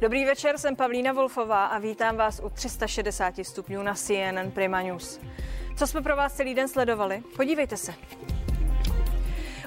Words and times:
Dobrý 0.00 0.24
večer, 0.24 0.58
jsem 0.58 0.76
Pavlína 0.76 1.12
Wolfová 1.12 1.66
a 1.66 1.78
vítám 1.78 2.16
vás 2.16 2.40
u 2.44 2.50
360 2.50 3.34
stupňů 3.42 3.82
na 3.82 3.94
CNN 3.94 4.50
Prima 4.54 4.82
News. 4.82 5.20
Co 5.76 5.86
jsme 5.86 6.02
pro 6.02 6.16
vás 6.16 6.32
celý 6.32 6.54
den 6.54 6.68
sledovali? 6.68 7.22
Podívejte 7.36 7.76
se. 7.76 7.94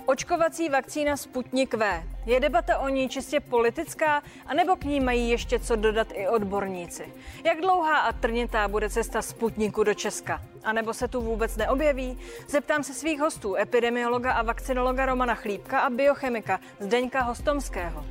Očkovací 0.06 0.70
vakcína 0.70 1.18
Sputnik 1.18 1.74
V. 1.74 2.04
Je 2.26 2.40
debata 2.40 2.78
o 2.78 2.90
ní 2.90 3.10
čistě 3.10 3.40
politická, 3.40 4.24
anebo 4.46 4.76
k 4.76 4.84
ní 4.84 5.00
mají 5.00 5.30
ještě 5.30 5.60
co 5.60 5.76
dodat 5.76 6.08
i 6.14 6.28
odborníci? 6.28 7.14
Jak 7.44 7.62
dlouhá 7.62 7.98
a 7.98 8.12
trnitá 8.12 8.68
bude 8.68 8.90
cesta 8.90 9.22
Sputniku 9.22 9.84
do 9.84 9.94
Česka? 9.94 10.42
A 10.64 10.74
nebo 10.74 10.94
se 10.94 11.08
tu 11.08 11.22
vůbec 11.22 11.58
neobjeví? 11.58 12.20
Zeptám 12.48 12.84
se 12.84 12.94
svých 12.94 13.20
hostů, 13.20 13.56
epidemiologa 13.56 14.32
a 14.34 14.44
vakcinologa 14.44 15.06
Romana 15.06 15.36
Chlípka 15.36 15.80
a 15.80 15.90
biochemika 15.90 16.60
Zdeňka 16.80 17.22
Hostomského. 17.22 18.06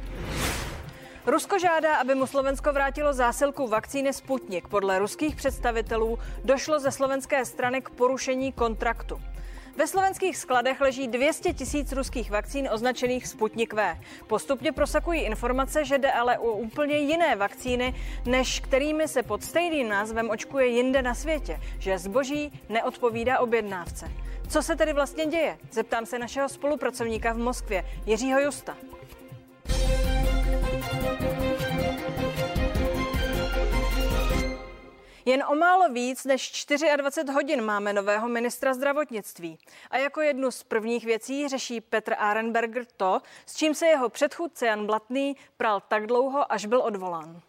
Rusko 1.27 1.59
žádá, 1.59 1.97
aby 1.97 2.15
mu 2.15 2.27
Slovensko 2.27 2.73
vrátilo 2.73 3.13
zásilku 3.13 3.67
vakcíny 3.69 4.13
Sputnik. 4.13 4.69
Podle 4.69 4.99
ruských 4.99 5.37
představitelů 5.37 6.19
došlo 6.45 6.81
ze 6.81 6.91
slovenské 6.91 7.45
strany 7.45 7.83
k 7.83 7.91
porušení 7.91 8.53
kontraktu. 8.53 9.21
Ve 9.77 9.87
slovenských 9.87 10.37
skladech 10.37 10.81
leží 10.81 11.09
200 11.09 11.53
tisíc 11.53 11.93
ruských 11.93 12.31
vakcín 12.31 12.69
označených 12.73 13.27
Sputnik 13.27 13.73
V. 13.73 13.97
Postupně 14.27 14.73
prosakují 14.73 15.21
informace, 15.21 15.85
že 15.85 15.99
jde 15.99 16.13
ale 16.13 16.39
o 16.39 16.53
úplně 16.53 16.97
jiné 16.97 17.37
vakcíny, 17.37 17.95
než 18.27 18.61
kterými 18.61 19.09
se 19.09 19.23
pod 19.23 19.45
stejným 19.45 19.89
názvem 19.89 20.31
očkuje 20.31 20.67
jinde 20.67 21.03
na 21.03 21.15
světě, 21.15 21.61
že 21.79 21.99
zboží 21.99 22.63
neodpovídá 22.69 23.39
objednávce. 23.39 24.13
Co 24.49 24.63
se 24.63 24.77
tedy 24.77 24.93
vlastně 24.93 25.27
děje? 25.27 25.59
Zeptám 25.73 26.07
se 26.07 26.19
našeho 26.19 26.49
spolupracovníka 26.49 27.33
v 27.33 27.39
Moskvě, 27.39 27.85
Jiřího 28.07 28.41
Justa. 28.41 28.77
Jen 35.25 35.45
o 35.49 35.55
málo 35.55 35.89
víc 35.89 36.25
než 36.25 36.67
24 36.97 37.33
hodin 37.33 37.63
máme 37.63 37.93
nového 37.93 38.29
ministra 38.29 38.75
zdravotnictví. 38.75 39.59
A 39.91 39.97
jako 39.97 40.21
jednu 40.21 40.51
z 40.51 40.63
prvních 40.63 41.05
věcí 41.05 41.49
řeší 41.49 41.81
Petr 41.81 42.15
Arenberger 42.19 42.85
to, 42.97 43.21
s 43.47 43.57
čím 43.57 43.75
se 43.75 43.87
jeho 43.87 44.09
předchůdce 44.09 44.67
Jan 44.67 44.87
Blatný 44.87 45.37
pral 45.57 45.81
tak 45.89 46.07
dlouho, 46.07 46.53
až 46.53 46.67
byl 46.67 46.83
odvolán. 46.83 47.41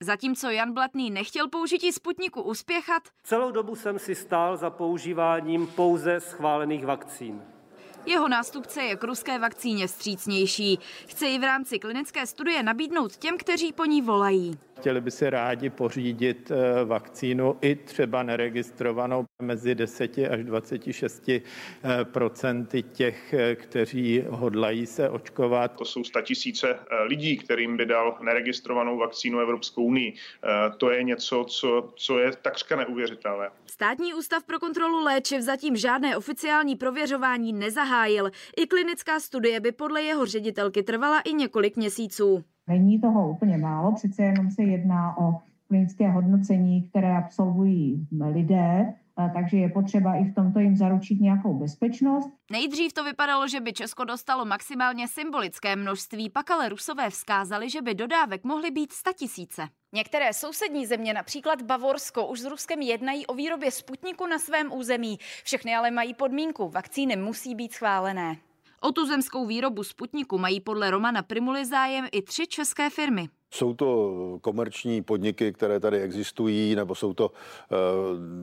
Zatímco 0.00 0.50
Jan 0.50 0.72
Blatný 0.72 1.10
nechtěl 1.10 1.48
použití 1.48 1.92
Sputniku 1.92 2.42
uspěchat, 2.42 3.02
celou 3.22 3.50
dobu 3.50 3.76
jsem 3.76 3.98
si 3.98 4.14
stál 4.14 4.56
za 4.56 4.70
používáním 4.70 5.66
pouze 5.66 6.20
schválených 6.20 6.86
vakcín. 6.86 7.53
Jeho 8.06 8.28
nástupce 8.28 8.82
je 8.82 8.96
k 8.96 9.04
ruské 9.04 9.38
vakcíně 9.38 9.86
vstřícnější. 9.86 10.78
Chce 11.06 11.26
ji 11.26 11.38
v 11.38 11.44
rámci 11.44 11.78
klinické 11.78 12.26
studie 12.26 12.62
nabídnout 12.62 13.16
těm, 13.16 13.38
kteří 13.38 13.72
po 13.72 13.84
ní 13.84 14.02
volají. 14.02 14.58
Chtěli 14.84 15.00
by 15.00 15.10
se 15.10 15.30
rádi 15.30 15.70
pořídit 15.70 16.50
eh, 16.50 16.84
vakcínu 16.84 17.58
i 17.60 17.74
třeba 17.76 18.22
neregistrovanou 18.22 19.24
mezi 19.42 19.74
10 19.74 20.18
až 20.30 20.44
26 20.44 21.28
eh, 21.28 21.42
procenty 22.04 22.82
těch, 22.82 23.34
eh, 23.34 23.54
kteří 23.54 24.24
hodlají 24.28 24.86
se 24.86 25.08
očkovat. 25.08 25.76
To 25.76 25.84
jsou 25.84 26.02
tisíce 26.22 26.78
lidí, 27.06 27.36
kterým 27.36 27.76
by 27.76 27.86
dal 27.86 28.18
neregistrovanou 28.20 28.98
vakcínu 28.98 29.40
Evropskou 29.40 29.84
unii. 29.84 30.14
To 30.78 30.90
je 30.90 31.02
něco, 31.02 31.44
co, 31.44 31.92
co 31.96 32.18
je 32.18 32.32
takřka 32.42 32.76
neuvěřitelné. 32.76 33.50
Státní 33.66 34.14
ústav 34.14 34.44
pro 34.44 34.58
kontrolu 34.58 35.04
léčiv 35.04 35.40
zatím 35.40 35.76
žádné 35.76 36.16
oficiální 36.16 36.76
prověřování 36.76 37.52
nezahájil. 37.94 38.30
I 38.56 38.66
klinická 38.66 39.20
studie 39.20 39.60
by 39.60 39.72
podle 39.72 40.02
jeho 40.02 40.26
ředitelky 40.26 40.82
trvala 40.82 41.20
i 41.20 41.32
několik 41.32 41.76
měsíců. 41.76 42.44
Není 42.68 43.00
toho 43.00 43.30
úplně 43.30 43.58
málo, 43.58 43.92
přece 43.92 44.22
jenom 44.22 44.50
se 44.50 44.62
jedná 44.62 45.18
o 45.18 45.34
klinické 45.68 46.10
hodnocení, 46.10 46.82
které 46.82 47.16
absolvují 47.16 48.06
lidé, 48.32 48.94
takže 49.34 49.56
je 49.56 49.68
potřeba 49.68 50.14
i 50.14 50.24
v 50.24 50.34
tomto 50.34 50.58
jim 50.58 50.76
zaručit 50.76 51.20
nějakou 51.20 51.54
bezpečnost. 51.54 52.30
Nejdřív 52.50 52.92
to 52.92 53.04
vypadalo, 53.04 53.48
že 53.48 53.60
by 53.60 53.72
Česko 53.72 54.04
dostalo 54.04 54.44
maximálně 54.44 55.08
symbolické 55.08 55.76
množství, 55.76 56.30
pak 56.30 56.50
ale 56.50 56.68
Rusové 56.68 57.10
vzkázali, 57.10 57.70
že 57.70 57.82
by 57.82 57.94
dodávek 57.94 58.44
mohly 58.44 58.70
být 58.70 58.90
tisíce. 59.18 59.68
Některé 59.92 60.32
sousední 60.32 60.86
země, 60.86 61.14
například 61.14 61.62
Bavorsko, 61.62 62.26
už 62.26 62.40
s 62.40 62.44
Ruskem 62.44 62.80
jednají 62.80 63.26
o 63.26 63.34
výrobě 63.34 63.70
Sputniku 63.70 64.26
na 64.26 64.38
svém 64.38 64.72
území. 64.72 65.18
Všechny 65.44 65.74
ale 65.74 65.90
mají 65.90 66.14
podmínku, 66.14 66.68
vakcíny 66.68 67.16
musí 67.16 67.54
být 67.54 67.72
schválené. 67.72 68.36
O 68.80 68.92
tuzemskou 68.92 69.46
výrobu 69.46 69.82
Sputniku 69.82 70.38
mají 70.38 70.60
podle 70.60 70.90
Romana 70.90 71.22
Primuly 71.22 71.64
zájem 71.64 72.06
i 72.12 72.22
tři 72.22 72.46
české 72.46 72.90
firmy. 72.90 73.28
Jsou 73.54 73.74
to 73.74 74.38
komerční 74.40 75.02
podniky, 75.02 75.52
které 75.52 75.80
tady 75.80 76.00
existují, 76.00 76.74
nebo 76.74 76.94
jsou 76.94 77.14
to 77.14 77.30
e, 77.30 77.76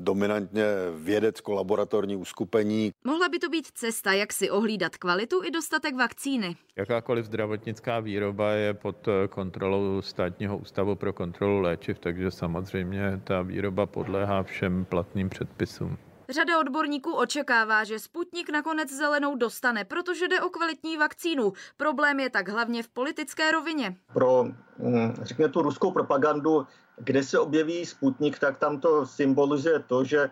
dominantně 0.04 0.64
vědecko-laboratorní 0.96 2.16
uskupení. 2.16 2.92
Mohla 3.04 3.30
by 3.30 3.40
to 3.40 3.50
být 3.50 3.68
cesta, 3.74 4.14
jak 4.14 4.34
si 4.34 4.50
ohlídat 4.50 4.98
kvalitu 4.98 5.44
i 5.44 5.52
dostatek 5.52 5.96
vakcíny. 5.96 6.56
Jakákoliv 6.76 7.26
zdravotnická 7.26 8.00
výroba 8.00 8.52
je 8.52 8.74
pod 8.74 9.08
kontrolou 9.30 10.02
státního 10.02 10.58
ústavu 10.58 10.96
pro 10.96 11.14
kontrolu 11.14 11.60
léčiv, 11.60 12.00
takže 12.00 12.32
samozřejmě 12.32 13.22
ta 13.24 13.42
výroba 13.42 13.86
podléhá 13.86 14.44
všem 14.44 14.86
platným 14.86 15.30
předpisům. 15.30 15.98
Řada 16.30 16.60
odborníků 16.60 17.14
očekává, 17.14 17.84
že 17.84 18.00
Sputnik 18.00 18.50
nakonec 18.50 18.92
zelenou 18.92 19.36
dostane, 19.36 19.86
protože 19.86 20.28
jde 20.28 20.42
o 20.42 20.50
kvalitní 20.50 20.98
vakcínu. 20.98 21.54
Problém 21.78 22.20
je 22.20 22.30
tak 22.30 22.50
hlavně 22.50 22.84
v 22.84 22.90
politické 22.90 23.52
rovině. 23.52 23.96
Pro, 24.14 24.44
mm, 24.78 25.14
řekněme, 25.22 25.50
tu 25.50 25.62
ruskou 25.62 25.92
propagandu, 25.92 26.68
kde 26.98 27.24
se 27.24 27.40
objeví 27.40 27.86
Sputnik, 27.86 28.40
tak 28.40 28.58
tam 28.58 28.80
to 28.80 29.06
symbolizuje 29.06 29.80
to, 29.80 30.04
že 30.04 30.20
eh, 30.22 30.30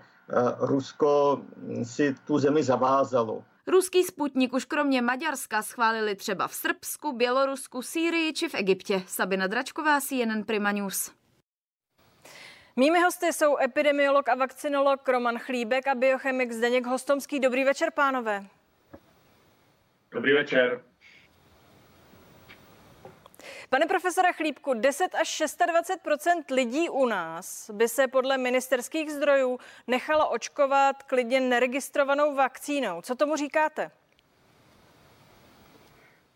Rusko 0.59 1.41
si 1.83 2.15
tu 2.27 2.39
zemi 2.39 2.63
zavázalo. 2.63 3.43
Ruský 3.67 4.03
Sputnik 4.03 4.53
už 4.53 4.65
kromě 4.65 5.01
Maďarska 5.01 5.61
schválili 5.61 6.15
třeba 6.15 6.47
v 6.47 6.53
Srbsku, 6.53 7.13
Bělorusku, 7.13 7.81
Sýrii 7.81 8.33
či 8.33 8.49
v 8.49 8.55
Egyptě. 8.55 9.03
Sabina 9.07 9.47
Dračková, 9.47 10.01
CNN 10.01 10.43
Prima 10.45 10.71
News. 10.71 11.18
Mými 12.79 12.99
hosty 12.99 13.33
jsou 13.33 13.57
epidemiolog 13.57 14.29
a 14.29 14.35
vakcinolog 14.35 15.07
Roman 15.07 15.39
Chlíbek 15.39 15.87
a 15.87 15.95
biochemik 15.95 16.51
Zdeněk 16.51 16.85
Hostomský. 16.85 17.39
Dobrý 17.39 17.63
večer, 17.63 17.91
pánové. 17.91 18.45
Dobrý 20.11 20.33
večer. 20.33 20.81
Pane 23.69 23.85
profesore 23.85 24.33
Chlíbku, 24.33 24.73
10 24.73 25.15
až 25.15 25.41
26% 25.41 26.43
lidí 26.51 26.89
u 26.89 27.05
nás 27.05 27.69
by 27.69 27.87
se 27.87 28.07
podle 28.07 28.37
ministerských 28.37 29.11
zdrojů 29.11 29.59
nechalo 29.87 30.29
očkovat 30.29 31.03
klidně 31.03 31.39
neregistrovanou 31.39 32.35
vakcínou. 32.35 33.01
Co 33.01 33.15
tomu 33.15 33.35
říkáte? 33.35 33.91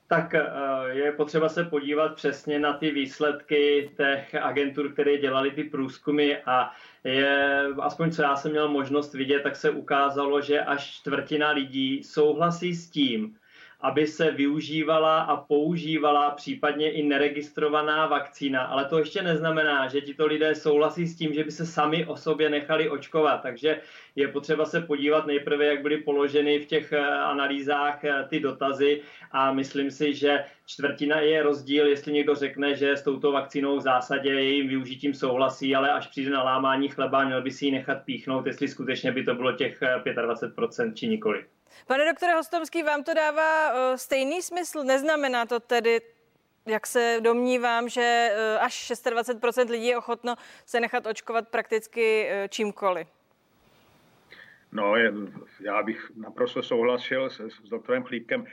Tak 0.08 0.34
eh, 0.34 0.50
je 0.90 1.12
potřeba 1.12 1.50
se 1.50 1.64
podívat 1.64 2.16
přesně 2.16 2.60
na 2.60 2.74
ty 2.74 2.92
výsledky 2.92 3.92
těch 3.98 4.36
agentur, 4.36 4.94
které 4.94 5.18
dělali 5.18 5.52
ty 5.52 5.64
průzkumy 5.64 6.36
a 6.46 6.72
je, 7.04 7.66
aspoň 7.82 8.12
co 8.12 8.22
já 8.22 8.36
jsem 8.36 8.52
měl 8.52 8.68
možnost 8.68 9.14
vidět, 9.14 9.44
tak 9.44 9.56
se 9.56 9.70
ukázalo, 9.70 10.42
že 10.42 10.62
až 10.62 10.92
čtvrtina 10.92 11.52
lidí 11.52 12.04
souhlasí 12.04 12.76
s 12.76 12.90
tím, 12.90 13.36
aby 13.84 14.08
se 14.08 14.32
využívala 14.32 15.22
a 15.22 15.38
používala 15.38 16.32
případně 16.32 16.92
i 16.92 17.04
neregistrovaná 17.04 18.08
vakcína. 18.08 18.62
Ale 18.62 18.86
to 18.86 19.00
ještě 19.00 19.22
neznamená, 19.22 19.88
že 19.88 20.02
tito 20.02 20.26
lidé 20.26 20.56
souhlasí 20.56 21.08
s 21.08 21.18
tím, 21.18 21.34
že 21.34 21.44
by 21.44 21.52
se 21.52 21.66
sami 21.66 22.06
o 22.06 22.16
sobě 22.16 22.50
nechali 22.50 22.90
očkovat. 22.90 23.42
Takže 23.42 23.82
je 24.16 24.28
potřeba 24.28 24.66
se 24.66 24.82
podívat 24.82 25.28
nejprve, 25.28 25.66
jak 25.66 25.82
byly 25.82 25.98
položeny 25.98 26.60
v 26.60 26.66
těch 26.66 26.92
eh, 26.92 27.08
analýzách 27.08 28.04
eh, 28.04 28.26
ty 28.30 28.40
dotazy 28.40 29.02
a 29.32 29.54
myslím 29.54 29.92
si, 29.92 30.14
že 30.14 30.44
čtvrtina 30.66 31.20
je 31.20 31.44
rozdíl, 31.44 31.88
jestli 31.88 32.14
někdo 32.14 32.36
řekne, 32.36 32.76
že 32.76 32.92
s 32.92 33.04
touto 33.04 33.32
vakcínou 33.32 33.78
v 33.78 33.82
zásadě 33.82 34.30
jejím 34.30 34.68
využitím 34.68 35.14
souhlasí, 35.14 35.76
ale 35.76 35.92
až 35.92 36.08
přijde 36.08 36.32
na 36.32 36.44
lámání 36.44 36.90
chleba, 36.90 37.26
měl 37.26 37.42
by 37.42 37.52
si 37.52 37.66
ji 37.66 37.72
nechat 37.72 38.04
píchnout, 38.06 38.48
jestli 38.48 38.68
skutečně 38.68 39.12
by 39.12 39.24
to 39.24 39.36
bylo 39.36 39.52
těch 39.52 39.82
25% 39.82 40.90
eh, 40.90 40.94
či 40.94 41.08
nikoli. 41.08 41.46
Pane 41.88 42.06
doktore 42.06 42.34
Hostomský, 42.34 42.84
vám 42.84 43.04
to 43.04 43.14
dává 43.14 43.74
uh, 43.74 43.96
stejný 43.96 44.42
smysl? 44.42 44.84
Neznamená 44.84 45.46
to 45.46 45.60
tedy, 45.60 46.02
jak 46.66 46.88
se 46.88 47.18
domnívám, 47.22 47.90
že 47.90 48.30
uh, 48.58 48.64
až 48.64 48.92
26% 48.92 49.70
lidí 49.70 49.88
je 49.88 49.98
ochotno 49.98 50.36
se 50.66 50.80
nechat 50.80 51.06
očkovat 51.06 51.48
prakticky 51.48 52.28
uh, 52.28 52.48
čímkoliv? 52.48 53.08
No, 54.72 54.96
já 55.60 55.84
bych 55.84 56.12
naprosto 56.16 56.64
souhlasil 56.64 57.30
s, 57.30 57.40
s 57.40 57.70
doktorem 57.70 58.04
Chlípkem. 58.04 58.46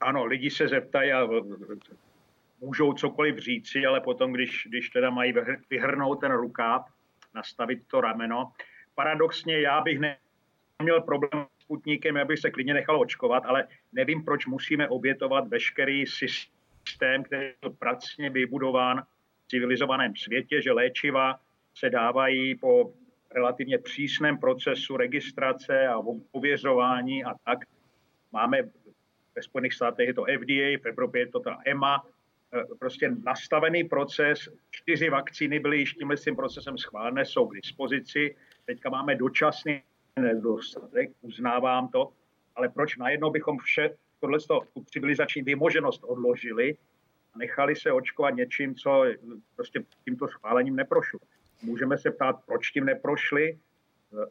Ano, 0.00 0.24
lidi 0.24 0.50
se 0.50 0.68
zeptají 0.68 1.12
a 1.12 1.28
můžou 2.60 2.92
cokoliv 2.92 3.38
říci, 3.38 3.86
ale 3.86 4.00
potom, 4.00 4.32
když, 4.32 4.66
když 4.70 4.90
teda 4.90 5.10
mají 5.10 5.34
vyhrnout 5.70 6.20
ten 6.20 6.32
rukáv, 6.32 6.86
nastavit 7.34 7.86
to 7.86 8.00
rameno, 8.00 8.52
paradoxně 8.94 9.60
já 9.60 9.80
bych 9.80 9.98
ne, 9.98 10.18
měl 10.82 11.00
problém 11.00 11.46
s 11.58 11.62
Sputnikem, 11.62 12.16
já 12.16 12.24
bych 12.24 12.38
se 12.38 12.50
klidně 12.50 12.74
nechal 12.74 13.00
očkovat, 13.00 13.46
ale 13.46 13.68
nevím, 13.92 14.24
proč 14.24 14.46
musíme 14.46 14.88
obětovat 14.88 15.48
veškerý 15.48 16.06
systém, 16.06 17.22
který 17.22 17.46
je 17.46 17.70
pracně 17.78 18.30
vybudován 18.30 19.02
v 19.44 19.48
civilizovaném 19.48 20.16
světě, 20.16 20.62
že 20.62 20.72
léčiva 20.72 21.40
se 21.74 21.90
dávají 21.90 22.54
po 22.54 22.92
relativně 23.34 23.78
přísném 23.78 24.38
procesu 24.38 24.96
registrace 24.96 25.86
a 25.86 26.02
pověřování 26.30 27.24
a 27.24 27.34
tak. 27.44 27.58
Máme 28.32 28.62
ve 29.36 29.42
Spojených 29.42 29.74
státech 29.74 30.08
je 30.08 30.14
to 30.14 30.24
FDA, 30.24 30.78
v 30.82 30.86
Evropě 30.86 31.22
je 31.22 31.26
to 31.26 31.40
ta 31.40 31.58
EMA, 31.66 32.06
e, 32.54 32.76
prostě 32.78 33.10
nastavený 33.24 33.84
proces, 33.84 34.48
čtyři 34.70 35.10
vakcíny 35.10 35.60
byly 35.60 35.78
již 35.78 35.92
tímhle 35.94 36.16
tím 36.16 36.36
procesem 36.36 36.78
schválené, 36.78 37.24
jsou 37.24 37.46
k 37.46 37.54
dispozici, 37.54 38.36
teďka 38.66 38.90
máme 38.90 39.14
dočasný 39.14 39.82
nedostatek, 40.18 41.10
uznávám 41.22 41.88
to, 41.88 42.12
ale 42.56 42.68
proč 42.68 42.96
najednou 42.96 43.30
bychom 43.30 43.58
vše 43.58 43.90
tohle 44.20 44.38
tu 44.74 44.84
civilizační 44.84 45.42
vymoženost 45.42 46.04
odložili 46.04 46.76
a 47.34 47.38
nechali 47.38 47.76
se 47.76 47.92
očkovat 47.92 48.34
něčím, 48.34 48.74
co 48.74 49.04
prostě 49.56 49.84
tímto 50.04 50.28
schválením 50.28 50.76
neprošlo. 50.76 51.20
Můžeme 51.62 51.98
se 51.98 52.10
ptát, 52.10 52.36
proč 52.46 52.70
tím 52.70 52.84
neprošli, 52.84 53.58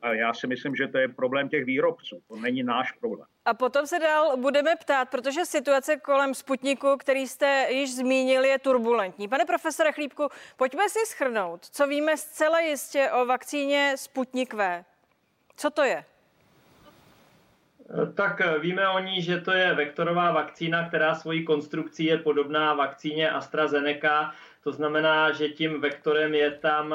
a 0.01 0.13
já 0.13 0.33
si 0.33 0.47
myslím, 0.47 0.75
že 0.75 0.87
to 0.87 0.97
je 0.97 1.07
problém 1.07 1.49
těch 1.49 1.65
výrobců, 1.65 2.19
to 2.27 2.35
není 2.35 2.63
náš 2.63 2.91
problém. 2.91 3.27
A 3.45 3.53
potom 3.53 3.87
se 3.87 3.99
dál 3.99 4.37
budeme 4.37 4.75
ptát, 4.75 5.09
protože 5.09 5.45
situace 5.45 5.97
kolem 5.97 6.33
Sputniku, 6.33 6.97
který 6.99 7.27
jste 7.27 7.67
již 7.69 7.95
zmínili, 7.95 8.47
je 8.47 8.59
turbulentní. 8.59 9.27
Pane 9.27 9.45
profesore 9.45 9.91
Chlípku, 9.91 10.27
pojďme 10.57 10.89
si 10.89 10.99
schrnout, 11.05 11.65
co 11.65 11.87
víme 11.87 12.17
zcela 12.17 12.59
jistě 12.59 13.09
o 13.11 13.25
vakcíně 13.25 13.93
Sputnik 13.95 14.53
V. 14.53 14.83
Co 15.57 15.69
to 15.69 15.83
je? 15.83 16.03
Tak 18.15 18.41
víme 18.59 18.89
o 18.89 18.99
ní, 18.99 19.21
že 19.21 19.41
to 19.41 19.51
je 19.51 19.73
vektorová 19.73 20.31
vakcína, 20.31 20.87
která 20.87 21.15
svojí 21.15 21.45
konstrukcí 21.45 22.05
je 22.05 22.17
podobná 22.17 22.73
vakcíně 22.73 23.31
AstraZeneca. 23.31 24.31
To 24.63 24.71
znamená, 24.71 25.31
že 25.31 25.49
tím 25.49 25.81
vektorem 25.81 26.35
je 26.35 26.51
tam 26.51 26.93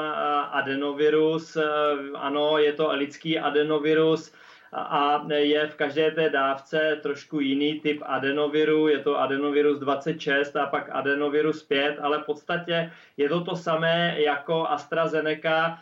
adenovirus. 0.51 1.57
Ano, 2.15 2.57
je 2.57 2.73
to 2.73 2.91
lidský 2.91 3.39
adenovirus 3.39 4.33
a 4.73 5.25
je 5.33 5.67
v 5.67 5.75
každé 5.75 6.11
té 6.11 6.29
dávce 6.29 6.99
trošku 7.01 7.39
jiný 7.39 7.79
typ 7.79 8.01
adenoviru, 8.05 8.87
je 8.87 8.99
to 8.99 9.19
adenovirus 9.19 9.79
26 9.79 10.55
a 10.55 10.65
pak 10.65 10.89
adenovirus 10.91 11.63
5, 11.63 11.97
ale 12.01 12.19
v 12.19 12.25
podstatě 12.25 12.91
je 13.17 13.29
to 13.29 13.43
to 13.43 13.55
samé 13.55 14.15
jako 14.17 14.67
AstraZeneca, 14.69 15.79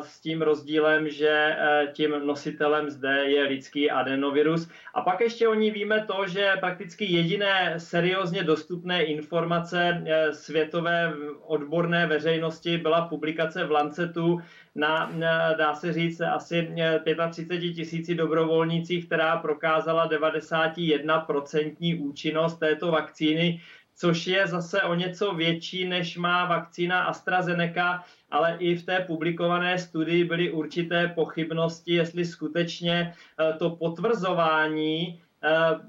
s 0.00 0.20
tím 0.20 0.42
rozdílem, 0.42 1.08
že 1.08 1.28
e, 1.28 1.86
tím 1.92 2.10
nositelem 2.24 2.90
zde 2.90 3.24
je 3.24 3.42
lidský 3.42 3.90
adenovirus. 3.90 4.68
A 4.94 5.00
pak 5.00 5.20
ještě 5.20 5.48
o 5.48 5.54
ní 5.54 5.70
víme 5.70 6.04
to, 6.06 6.26
že 6.26 6.52
prakticky 6.60 7.04
jediné 7.04 7.74
seriózně 7.78 8.44
dostupné 8.44 9.04
informace 9.04 10.02
e, 10.06 10.32
světové 10.32 11.12
odborné 11.46 12.06
veřejnosti 12.06 12.78
byla 12.78 13.08
publikace 13.08 13.64
v 13.64 13.70
Lancetu 13.70 14.40
na, 14.74 15.12
dá 15.58 15.74
se 15.74 15.92
říct, 15.92 16.20
asi 16.20 16.74
35 17.04 17.56
e, 17.64 17.72
tisíci 17.72 18.14
dobrovolnících, 18.14 19.06
která 19.06 19.36
prokázala 19.36 20.08
91% 20.08 22.02
účinnost 22.02 22.58
této 22.58 22.90
vakcíny, 22.90 23.60
což 23.96 24.26
je 24.26 24.46
zase 24.46 24.82
o 24.82 24.94
něco 24.94 25.34
větší, 25.34 25.88
než 25.88 26.16
má 26.16 26.44
vakcína 26.44 27.04
AstraZeneca, 27.04 28.04
ale 28.34 28.56
i 28.58 28.74
v 28.74 28.82
té 28.82 29.00
publikované 29.00 29.78
studii 29.78 30.24
byly 30.24 30.50
určité 30.50 31.08
pochybnosti, 31.08 31.94
jestli 31.94 32.24
skutečně 32.24 33.14
eh, 33.14 33.52
to 33.58 33.70
potvrzování 33.70 35.22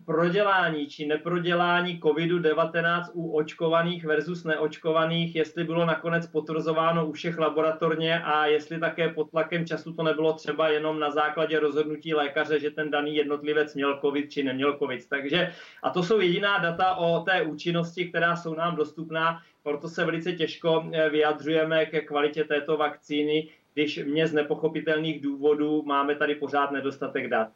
prodělání 0.06 0.88
či 0.88 1.06
neprodělání 1.06 2.00
COVID-19 2.00 3.04
u 3.13 3.31
očkovaných 3.31 4.06
versus 4.06 4.44
neočkovaných, 4.44 5.36
jestli 5.36 5.63
bylo 5.63 5.86
nakonec 5.86 6.28
potvrzováno 6.28 7.07
u 7.07 7.12
všech 7.12 7.38
laboratorně 7.38 8.19
a 8.19 8.46
jestli 8.46 8.80
také 8.80 9.10
pod 9.10 9.31
tlakem 9.31 9.66
času 9.66 9.94
to 9.94 10.04
nebylo 10.04 10.34
třeba 10.34 10.69
jenom 10.69 11.00
na 11.00 11.12
základě 11.12 11.60
rozhodnutí 11.60 12.13
lékaře, 12.13 12.60
že 12.60 12.72
ten 12.72 12.92
daný 12.92 13.16
jednotlivec 13.16 13.75
měl 13.75 14.00
COVID 14.02 14.31
či 14.31 14.44
neměl 14.44 14.78
COVID. 14.78 15.10
Takže 15.10 15.52
a 15.84 15.90
to 15.90 16.04
jsou 16.04 16.19
jediná 16.19 16.57
data 16.57 16.96
o 16.96 17.19
té 17.19 17.42
účinnosti, 17.42 18.10
která 18.10 18.36
jsou 18.36 18.56
nám 18.56 18.75
dostupná, 18.75 19.42
proto 19.63 19.88
se 19.88 20.06
velice 20.06 20.31
těžko 20.31 20.86
eh, 20.92 21.10
vyjadřujeme 21.10 21.86
ke 21.86 22.02
kvalitě 22.02 22.44
této 22.44 22.78
vakcíny, 22.78 23.48
když 23.74 24.00
mě 24.06 24.28
z 24.28 24.34
nepochopitelných 24.34 25.22
důvodů 25.22 25.84
máme 25.86 26.16
tady 26.16 26.36
pořád 26.36 26.72
nedostatek 26.72 27.28
dat. 27.28 27.48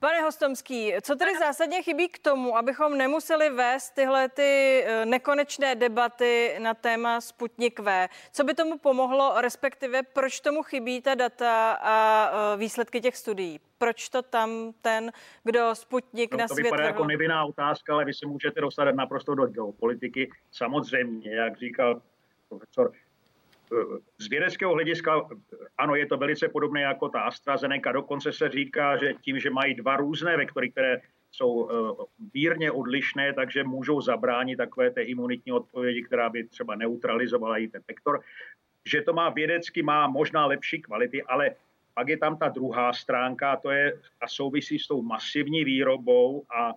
Pane 0.00 0.20
Hostomský, 0.22 0.92
co 1.02 1.16
tedy 1.16 1.38
zásadně 1.38 1.82
chybí 1.82 2.08
k 2.08 2.18
tomu, 2.18 2.56
abychom 2.56 2.98
nemuseli 2.98 3.50
vést 3.50 3.90
tyhle 3.90 4.28
ty 4.28 4.82
eh, 4.86 5.06
nekonečné 5.06 5.74
debaty 5.74 6.56
na 6.58 6.74
téma 6.74 7.20
Sputnik 7.20 7.80
V? 7.80 8.08
Co 8.32 8.44
by 8.44 8.54
tomu 8.54 8.78
pomohlo, 8.78 9.40
respektive 9.40 10.02
proč 10.02 10.40
tomu 10.40 10.62
chybí 10.62 11.02
ta 11.02 11.14
data 11.14 11.72
a 11.72 12.30
eh, 12.32 12.56
výsledky 12.56 13.00
těch 13.00 13.16
studií? 13.16 13.60
Proč 13.78 14.08
to 14.08 14.22
tam 14.22 14.72
ten, 14.80 15.12
kdo 15.44 15.74
Sputnik 15.74 16.32
no, 16.32 16.38
na 16.38 16.48
to 16.48 16.54
svět 16.54 16.64
vypadá 16.64 16.84
jako 16.84 17.04
nevinná 17.04 17.44
otázka, 17.44 17.94
ale 17.94 18.04
vy 18.04 18.14
se 18.14 18.26
můžete 18.26 18.60
dostat 18.60 18.84
naprosto 18.94 19.34
do 19.34 19.46
geopolitiky. 19.46 20.30
Samozřejmě, 20.52 21.34
jak 21.34 21.58
říkal 21.58 22.02
profesor 22.48 22.92
z 24.18 24.28
vědeckého 24.28 24.72
hlediska, 24.72 25.28
ano, 25.78 25.94
je 25.94 26.06
to 26.06 26.16
velice 26.16 26.48
podobné 26.48 26.80
jako 26.80 27.08
ta 27.08 27.20
AstraZeneca. 27.20 27.92
Dokonce 27.92 28.32
se 28.32 28.48
říká, 28.48 28.96
že 28.96 29.14
tím, 29.20 29.38
že 29.38 29.50
mají 29.50 29.74
dva 29.74 29.96
různé 29.96 30.36
vektory, 30.36 30.70
které 30.70 31.00
jsou 31.30 31.70
eh, 32.64 32.70
odlišné, 32.70 33.32
takže 33.32 33.64
můžou 33.64 34.00
zabránit 34.00 34.56
takové 34.56 34.90
té 34.90 35.02
imunitní 35.02 35.52
odpovědi, 35.52 36.02
která 36.02 36.30
by 36.30 36.44
třeba 36.44 36.74
neutralizovala 36.74 37.58
i 37.58 37.68
ten 37.68 37.82
vektor. 37.88 38.20
Že 38.84 39.02
to 39.02 39.12
má 39.12 39.28
vědecky, 39.28 39.82
má 39.82 40.06
možná 40.06 40.46
lepší 40.46 40.82
kvality, 40.82 41.22
ale 41.22 41.50
pak 41.94 42.08
je 42.08 42.18
tam 42.18 42.36
ta 42.36 42.48
druhá 42.48 42.92
stránka, 42.92 43.52
a 43.52 43.56
to 43.56 43.70
je 43.70 44.00
a 44.20 44.28
souvisí 44.28 44.78
s 44.78 44.86
tou 44.86 45.02
masivní 45.02 45.64
výrobou 45.64 46.44
a 46.56 46.74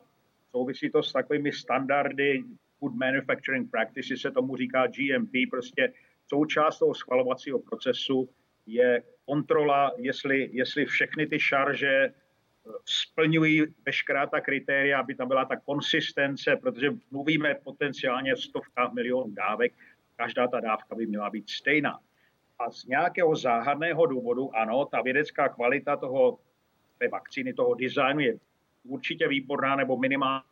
souvisí 0.52 0.90
to 0.90 1.04
s 1.04 1.12
takovými 1.12 1.52
standardy 1.52 2.44
food 2.80 2.96
manufacturing 2.96 3.72
practices, 3.72 4.22
se 4.22 4.32
tomu 4.32 4.56
říká 4.56 4.88
GMP, 4.88 5.32
prostě 5.50 5.94
součást 6.34 6.80
toho 6.80 6.94
schvalovacího 6.94 7.60
procesu 7.60 8.30
je 8.66 9.04
kontrola, 9.26 9.92
jestli, 9.98 10.50
jestli 10.52 10.86
všechny 10.86 11.28
ty 11.28 11.40
šarže 11.40 11.94
eh, 12.06 12.12
splňují 12.86 13.64
veškerá 13.86 14.28
ta 14.28 14.42
kritéria, 14.42 15.00
aby 15.00 15.16
tam 15.16 15.28
byla 15.28 15.46
ta 15.46 15.56
konsistence, 15.56 16.56
protože 16.56 16.90
mluvíme 17.12 17.56
potenciálně 17.64 18.34
o 18.34 18.38
stovkách 18.38 18.94
milionů 18.94 19.32
dávek, 19.32 19.74
každá 20.16 20.48
ta 20.48 20.60
dávka 20.60 20.96
by 20.96 21.06
měla 21.06 21.30
být 21.30 21.50
stejná. 21.50 22.00
A 22.60 22.72
z 22.72 22.86
nějakého 22.86 23.36
záhadného 23.36 24.06
důvodu, 24.06 24.56
ano, 24.56 24.86
ta 24.86 25.02
vědecká 25.02 25.50
kvalita 25.50 25.98
toho, 25.98 26.40
té 26.98 27.08
vakcíny, 27.08 27.54
toho 27.54 27.74
designu 27.74 28.20
je 28.20 28.34
určitě 28.84 29.28
výborná 29.28 29.76
nebo 29.76 29.98
minimálně 29.98 30.44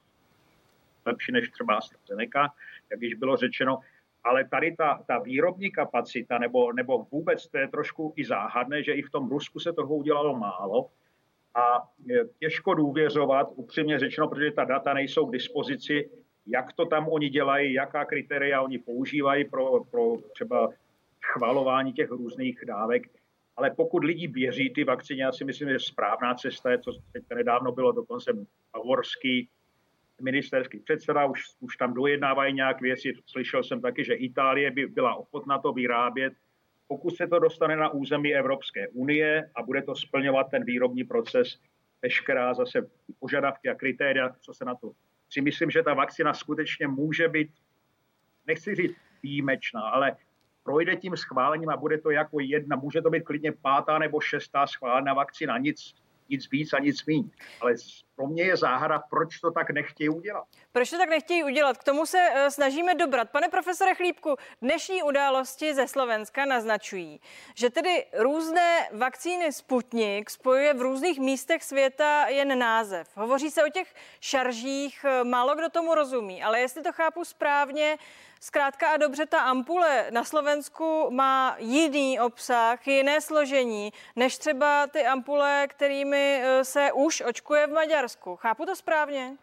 lepší 1.05 1.31
než 1.31 1.50
třeba 1.50 1.75
AstraZeneca, 1.75 2.53
jak 2.91 3.01
již 3.01 3.13
bylo 3.13 3.38
řečeno, 3.38 3.79
ale 4.23 4.47
tady 4.47 4.75
ta, 4.75 5.03
ta 5.07 5.19
výrobní 5.19 5.71
kapacita, 5.71 6.37
nebo, 6.37 6.73
nebo 6.73 7.07
vůbec 7.11 7.47
to 7.47 7.57
je 7.57 7.67
trošku 7.67 8.13
i 8.15 8.25
záhadné, 8.25 8.83
že 8.83 8.93
i 8.93 9.01
v 9.01 9.09
tom 9.09 9.29
Rusku 9.29 9.59
se 9.59 9.73
toho 9.73 9.95
udělalo 9.95 10.37
málo 10.37 10.89
a 11.55 11.89
těžko 12.39 12.73
důvěřovat, 12.73 13.47
upřímně 13.55 13.99
řečeno, 13.99 14.27
protože 14.27 14.51
ta 14.51 14.63
data 14.63 14.93
nejsou 14.93 15.25
k 15.25 15.31
dispozici, 15.31 16.09
jak 16.47 16.73
to 16.73 16.85
tam 16.85 17.07
oni 17.07 17.29
dělají, 17.29 17.73
jaká 17.73 18.05
kritéria 18.05 18.61
oni 18.61 18.77
používají 18.77 19.45
pro, 19.45 19.83
pro 19.83 20.15
třeba 20.33 20.69
chvalování 21.21 21.93
těch 21.93 22.09
různých 22.09 22.59
dávek. 22.67 23.07
Ale 23.57 23.71
pokud 23.71 24.03
lidi 24.03 24.27
věří 24.27 24.69
ty 24.69 24.83
vakcíně, 24.83 25.23
já 25.23 25.31
si 25.31 25.45
myslím, 25.45 25.69
že 25.69 25.79
správná 25.79 26.33
cesta 26.35 26.71
je, 26.71 26.79
co 26.79 26.91
teď 27.11 27.23
nedávno 27.35 27.71
bylo 27.71 27.91
dokonce 27.91 28.33
bavorský 28.73 29.49
ministerský 30.21 30.79
předseda, 30.79 31.25
už, 31.25 31.41
už 31.59 31.77
tam 31.77 31.93
dojednávají 31.93 32.53
nějak 32.53 32.81
věci. 32.81 33.13
Slyšel 33.25 33.63
jsem 33.63 33.81
taky, 33.81 34.03
že 34.03 34.13
Itálie 34.13 34.71
by 34.71 34.85
byla 34.85 35.15
ochotna 35.15 35.59
to 35.59 35.73
vyrábět, 35.73 36.33
pokud 36.87 37.15
se 37.15 37.27
to 37.27 37.39
dostane 37.39 37.75
na 37.75 37.89
území 37.89 38.35
Evropské 38.35 38.87
unie 38.87 39.49
a 39.55 39.63
bude 39.63 39.81
to 39.81 39.95
splňovat 39.95 40.51
ten 40.51 40.65
výrobní 40.65 41.03
proces, 41.03 41.59
veškerá 42.01 42.53
zase 42.53 42.89
požadavky 43.19 43.69
a 43.69 43.75
kritéria, 43.75 44.29
co 44.39 44.53
se 44.53 44.65
na 44.65 44.75
to. 44.75 44.91
Si 45.29 45.41
myslím, 45.41 45.71
že 45.71 45.83
ta 45.83 45.93
vakcina 45.93 46.33
skutečně 46.33 46.87
může 46.87 47.27
být, 47.27 47.49
nechci 48.47 48.75
říct 48.75 48.95
výjimečná, 49.23 49.81
ale 49.81 50.15
projde 50.63 50.95
tím 50.95 51.17
schválením 51.17 51.69
a 51.69 51.77
bude 51.77 51.97
to 51.97 52.11
jako 52.11 52.39
jedna, 52.39 52.75
může 52.75 53.01
to 53.01 53.09
být 53.09 53.23
klidně 53.23 53.51
pátá 53.51 53.99
nebo 53.99 54.19
šestá 54.19 54.67
schválená 54.67 55.13
vakcina, 55.13 55.57
nic 55.57 55.95
Nic 56.31 56.51
víc 56.51 56.73
a 56.73 56.79
nic 56.79 57.05
míň. 57.05 57.29
Ale 57.61 57.75
pro 58.15 58.27
mě 58.27 58.44
je 58.44 58.58
záhada, 58.58 59.00
proč 59.10 59.39
to 59.39 59.51
tak 59.51 59.70
nechtějí 59.70 60.10
udělat. 60.10 60.44
Proč 60.72 60.89
to 60.89 60.98
tak 60.98 61.10
nechtějí 61.10 61.44
udělat? 61.44 61.77
K 61.77 61.84
tomu 61.84 62.06
se 62.06 62.18
uh, 62.18 62.48
snažíme 62.50 62.96
dobrat. 62.96 63.30
Pane 63.30 63.50
profesore 63.50 63.96
Chlípku, 63.96 64.36
dnešní 64.62 65.03
události 65.03 65.74
ze 65.74 65.88
Slovenska 65.88 66.46
naznačují, 66.46 67.22
že 67.56 67.70
tedy 67.70 68.06
různé 68.18 68.89
vakcíny 68.94 69.53
Sputnik 69.53 70.30
spojuje 70.30 70.74
v 70.74 70.82
různých 70.82 71.20
místech 71.20 71.63
světa 71.63 72.27
jen 72.27 72.60
název. 72.60 73.08
Hovoří 73.15 73.51
se 73.51 73.63
o 73.63 73.70
těch 73.70 73.94
šaržích, 74.20 75.06
eh, 75.06 75.24
málo 75.24 75.56
kdo 75.56 75.70
tomu 75.70 75.96
rozumí, 75.96 76.44
ale 76.44 76.60
jestli 76.60 76.82
to 76.84 76.91
chápu 76.91 77.25
správně, 77.25 77.98
Zkrátka 78.44 78.89
a 78.89 78.98
dobře, 78.98 79.25
ta 79.25 79.39
ampule 79.39 80.08
na 80.10 80.24
Slovensku 80.24 81.08
má 81.12 81.56
jiný 81.60 82.20
obsah, 82.20 82.88
jiné 82.88 83.22
složení, 83.22 83.94
než 84.15 84.38
třeba 84.38 84.88
ty 84.88 85.06
ampule, 85.06 85.68
kterými 85.68 86.41
eh, 86.44 86.65
se 86.65 86.91
už 86.91 87.22
očkuje 87.22 87.68
v 87.68 87.72
Maďarsku. 87.72 88.11
Chápu 88.36 88.65
to 88.65 88.75
správně? 88.75 89.38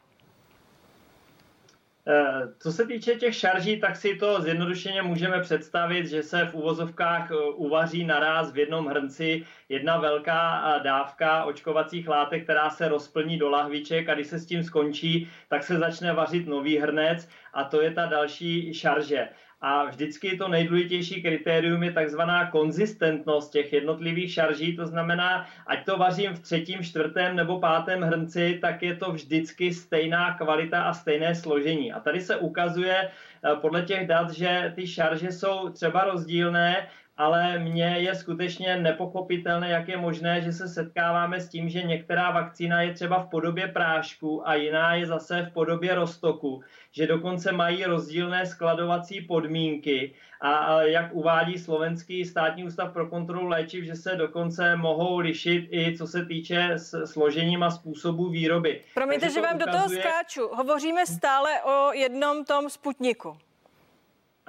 Eh, 2.10 2.54
co 2.58 2.72
se 2.72 2.86
týče 2.86 3.14
těch 3.14 3.34
šarží, 3.34 3.80
tak 3.80 3.96
si 3.96 4.16
to 4.16 4.40
zjednodušeně 4.40 5.02
můžeme 5.02 5.40
představit, 5.40 6.06
že 6.06 6.22
se 6.22 6.44
v 6.46 6.54
uvozovkách 6.54 7.30
eh, 7.30 7.34
uvaří 7.54 8.04
naraz 8.04 8.52
v 8.52 8.58
jednom 8.58 8.86
hrnci 8.86 9.44
jedna 9.68 9.98
velká 9.98 10.78
dávka 10.78 11.44
očkovacích 11.44 12.08
látek, 12.08 12.44
která 12.44 12.70
se 12.70 12.88
rozplní 12.88 13.38
do 13.38 13.50
lahviček 13.50 14.08
a 14.08 14.14
když 14.14 14.26
se 14.26 14.38
s 14.38 14.46
tím 14.46 14.62
skončí, 14.62 15.28
tak 15.48 15.62
se 15.62 15.78
začne 15.78 16.12
vařit 16.12 16.46
nový 16.46 16.78
hrnec 16.78 17.28
a 17.52 17.64
to 17.64 17.82
je 17.82 17.90
ta 17.90 18.06
další 18.06 18.74
šarže. 18.74 19.28
A 19.60 19.84
vždycky 19.84 20.36
to 20.36 20.48
nejdůležitější 20.48 21.22
kritérium 21.22 21.82
je 21.82 21.92
takzvaná 21.92 22.50
konzistentnost 22.50 23.52
těch 23.52 23.72
jednotlivých 23.72 24.32
šarží, 24.32 24.76
to 24.76 24.86
znamená, 24.86 25.46
ať 25.66 25.84
to 25.84 25.96
vařím 25.96 26.34
v 26.34 26.40
třetím, 26.40 26.82
čtvrtém 26.82 27.36
nebo 27.36 27.60
pátém 27.60 28.02
hrnci, 28.02 28.58
tak 28.62 28.82
je 28.82 28.96
to 28.96 29.12
vždycky 29.12 29.74
stejná 29.74 30.34
kvalita 30.34 30.82
a 30.82 30.94
stejné 30.94 31.34
složení. 31.34 31.92
A 31.92 32.00
tady 32.00 32.20
se 32.20 32.36
ukazuje 32.36 32.96
eh, 32.98 33.56
podle 33.60 33.82
těch 33.82 34.06
dat, 34.06 34.30
že 34.30 34.72
ty 34.76 34.86
šarže 34.86 35.32
jsou 35.32 35.68
třeba 35.68 36.04
rozdílné, 36.04 36.86
ale 37.18 37.58
mně 37.58 37.84
je 37.98 38.14
skutečně 38.14 38.76
nepochopitelné, 38.76 39.70
jak 39.70 39.88
je 39.88 39.96
možné, 39.96 40.40
že 40.40 40.52
se 40.52 40.68
setkáváme 40.68 41.40
s 41.40 41.48
tím, 41.48 41.68
že 41.68 41.82
některá 41.82 42.30
vakcína 42.30 42.82
je 42.82 42.94
třeba 42.94 43.22
v 43.22 43.30
podobě 43.30 43.68
prášku 43.68 44.48
a 44.48 44.54
jiná 44.54 44.94
je 44.94 45.06
zase 45.06 45.42
v 45.42 45.52
podobě 45.52 45.94
roztoku, 45.94 46.62
že 46.92 47.06
dokonce 47.06 47.52
mají 47.52 47.84
rozdílné 47.84 48.46
skladovací 48.46 49.20
podmínky 49.20 50.14
a 50.40 50.82
jak 50.82 51.12
uvádí 51.12 51.58
Slovenský 51.58 52.24
státní 52.24 52.64
ústav 52.64 52.92
pro 52.92 53.08
kontrolu 53.08 53.46
léčiv, 53.46 53.84
že 53.84 53.94
se 53.94 54.16
dokonce 54.16 54.76
mohou 54.76 55.18
lišit 55.18 55.68
i 55.70 55.98
co 55.98 56.06
se 56.06 56.24
týče 56.24 56.76
složením 57.04 57.62
a 57.62 57.70
způsobu 57.70 58.28
výroby. 58.28 58.80
Promiňte, 58.94 59.30
že 59.30 59.40
vám 59.40 59.56
ukazuje... 59.56 59.72
do 59.72 59.78
toho 59.78 59.88
skáču. 59.88 60.48
Hovoříme 60.54 61.06
stále 61.06 61.62
o 61.62 61.92
jednom 61.92 62.44
tom 62.44 62.70
Sputniku. 62.70 63.36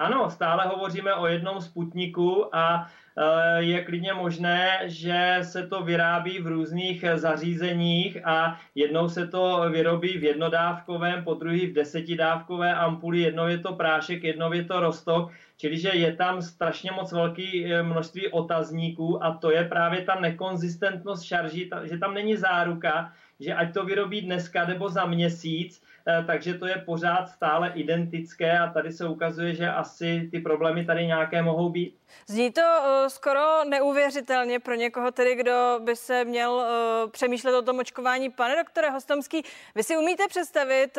Ano, 0.00 0.30
stále 0.30 0.66
hovoříme 0.66 1.14
o 1.14 1.26
jednom 1.26 1.60
Sputniku 1.60 2.56
a 2.56 2.88
e, 3.16 3.62
je 3.62 3.84
klidně 3.84 4.12
možné, 4.12 4.80
že 4.84 5.38
se 5.42 5.66
to 5.66 5.82
vyrábí 5.82 6.38
v 6.38 6.46
různých 6.46 7.04
zařízeních 7.14 8.26
a 8.26 8.60
jednou 8.74 9.08
se 9.08 9.26
to 9.26 9.64
vyrobí 9.70 10.18
v 10.18 10.24
jednodávkovém, 10.24 11.24
po 11.24 11.34
druhý 11.34 11.66
v 11.66 11.72
desetidávkové 11.72 12.74
ampuli, 12.74 13.20
jednou 13.20 13.46
je 13.46 13.58
to 13.58 13.72
prášek, 13.72 14.24
jednou 14.24 14.52
je 14.52 14.64
to 14.64 14.80
rostok, 14.80 15.32
čili 15.56 15.78
že 15.78 15.88
je 15.88 16.16
tam 16.16 16.42
strašně 16.42 16.90
moc 16.92 17.12
velký 17.12 17.66
e, 17.66 17.82
množství 17.82 18.28
otazníků 18.28 19.24
a 19.24 19.34
to 19.36 19.50
je 19.50 19.64
právě 19.64 20.00
ta 20.02 20.20
nekonzistentnost 20.20 21.24
šarží, 21.24 21.70
že 21.82 21.98
tam 21.98 22.14
není 22.14 22.36
záruka, 22.36 23.12
že 23.40 23.54
ať 23.54 23.74
to 23.74 23.84
vyrobí 23.84 24.20
dneska 24.20 24.64
nebo 24.64 24.88
za 24.88 25.06
měsíc, 25.06 25.82
takže 26.26 26.54
to 26.54 26.66
je 26.66 26.76
pořád 26.76 27.26
stále 27.26 27.72
identické 27.74 28.58
a 28.58 28.72
tady 28.72 28.92
se 28.92 29.08
ukazuje, 29.08 29.54
že 29.54 29.68
asi 29.68 30.28
ty 30.30 30.40
problémy 30.40 30.84
tady 30.84 31.06
nějaké 31.06 31.42
mohou 31.42 31.70
být. 31.70 31.96
Zní 32.26 32.52
to 32.52 32.60
eh, 32.62 33.10
skoro 33.10 33.64
neuvěřitelně 33.64 34.60
pro 34.60 34.74
někoho 34.74 35.10
tedy, 35.10 35.34
kdo 35.34 35.80
by 35.84 35.96
se 35.96 36.24
měl 36.24 36.60
eh, 36.60 37.08
přemýšlet 37.08 37.54
o 37.54 37.62
tom 37.62 37.78
očkování. 37.78 38.30
Pane 38.30 38.56
doktore 38.56 38.90
Hostomský, 38.90 39.42
vy 39.74 39.82
si 39.82 39.96
umíte 39.96 40.28
představit, 40.28 40.98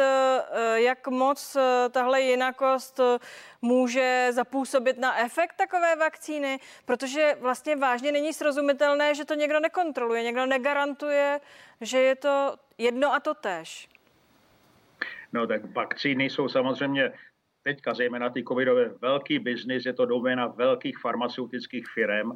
jak 0.76 1.08
moc 1.08 1.58
tahle 1.92 2.22
jinakost 2.22 3.00
může 3.62 4.28
zapůsobit 4.32 4.98
na 4.98 5.20
efekt 5.20 5.54
takové 5.58 5.96
vakcíny, 5.96 6.60
protože 6.86 7.38
vlastně 7.40 7.76
vážně 7.76 8.12
není 8.12 8.34
srozumitelné, 8.34 9.16
že 9.16 9.26
to 9.26 9.34
někdo 9.34 9.60
nekontroluje, 9.60 10.24
někdo 10.24 10.46
negarantuje, 10.46 11.40
že 11.82 12.00
je 12.00 12.16
to 12.16 12.56
jedno 12.78 13.14
a 13.14 13.20
to 13.20 13.34
tež. 13.34 13.91
No 15.34 15.48
tak 15.48 15.76
vakcíny 15.76 16.30
jsou 16.30 16.48
samozřejmě 16.48 17.12
teďka 17.64 17.94
zejména 17.94 18.30
ty 18.30 18.44
covidové 18.44 18.90
velký 19.02 19.40
biznis, 19.40 19.86
je 19.86 19.94
to 19.94 20.06
doména 20.06 20.48
velkých 20.48 20.98
farmaceutických 20.98 21.86
firm, 21.94 22.32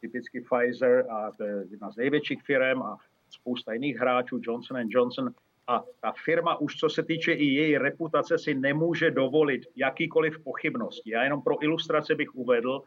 typicky 0.00 0.40
Pfizer 0.40 1.06
a 1.10 1.30
to 1.36 1.44
je 1.44 1.64
jedna 1.70 1.90
z 1.90 1.96
největších 1.96 2.42
firm 2.42 2.82
a 2.82 2.96
spousta 3.30 3.72
jiných 3.72 3.96
hráčů, 3.96 4.40
Johnson 4.42 4.76
Johnson. 4.88 5.30
A 5.66 5.84
ta 6.00 6.12
firma 6.24 6.60
už 6.60 6.76
co 6.76 6.88
se 6.88 7.02
týče 7.02 7.32
i 7.32 7.44
její 7.44 7.78
reputace 7.78 8.38
si 8.38 8.54
nemůže 8.54 9.10
dovolit 9.10 9.62
jakýkoliv 9.76 10.44
pochybnosti. 10.44 11.10
Já 11.10 11.24
jenom 11.24 11.42
pro 11.42 11.64
ilustraci 11.64 12.14
bych 12.14 12.34
uvedl, 12.34 12.82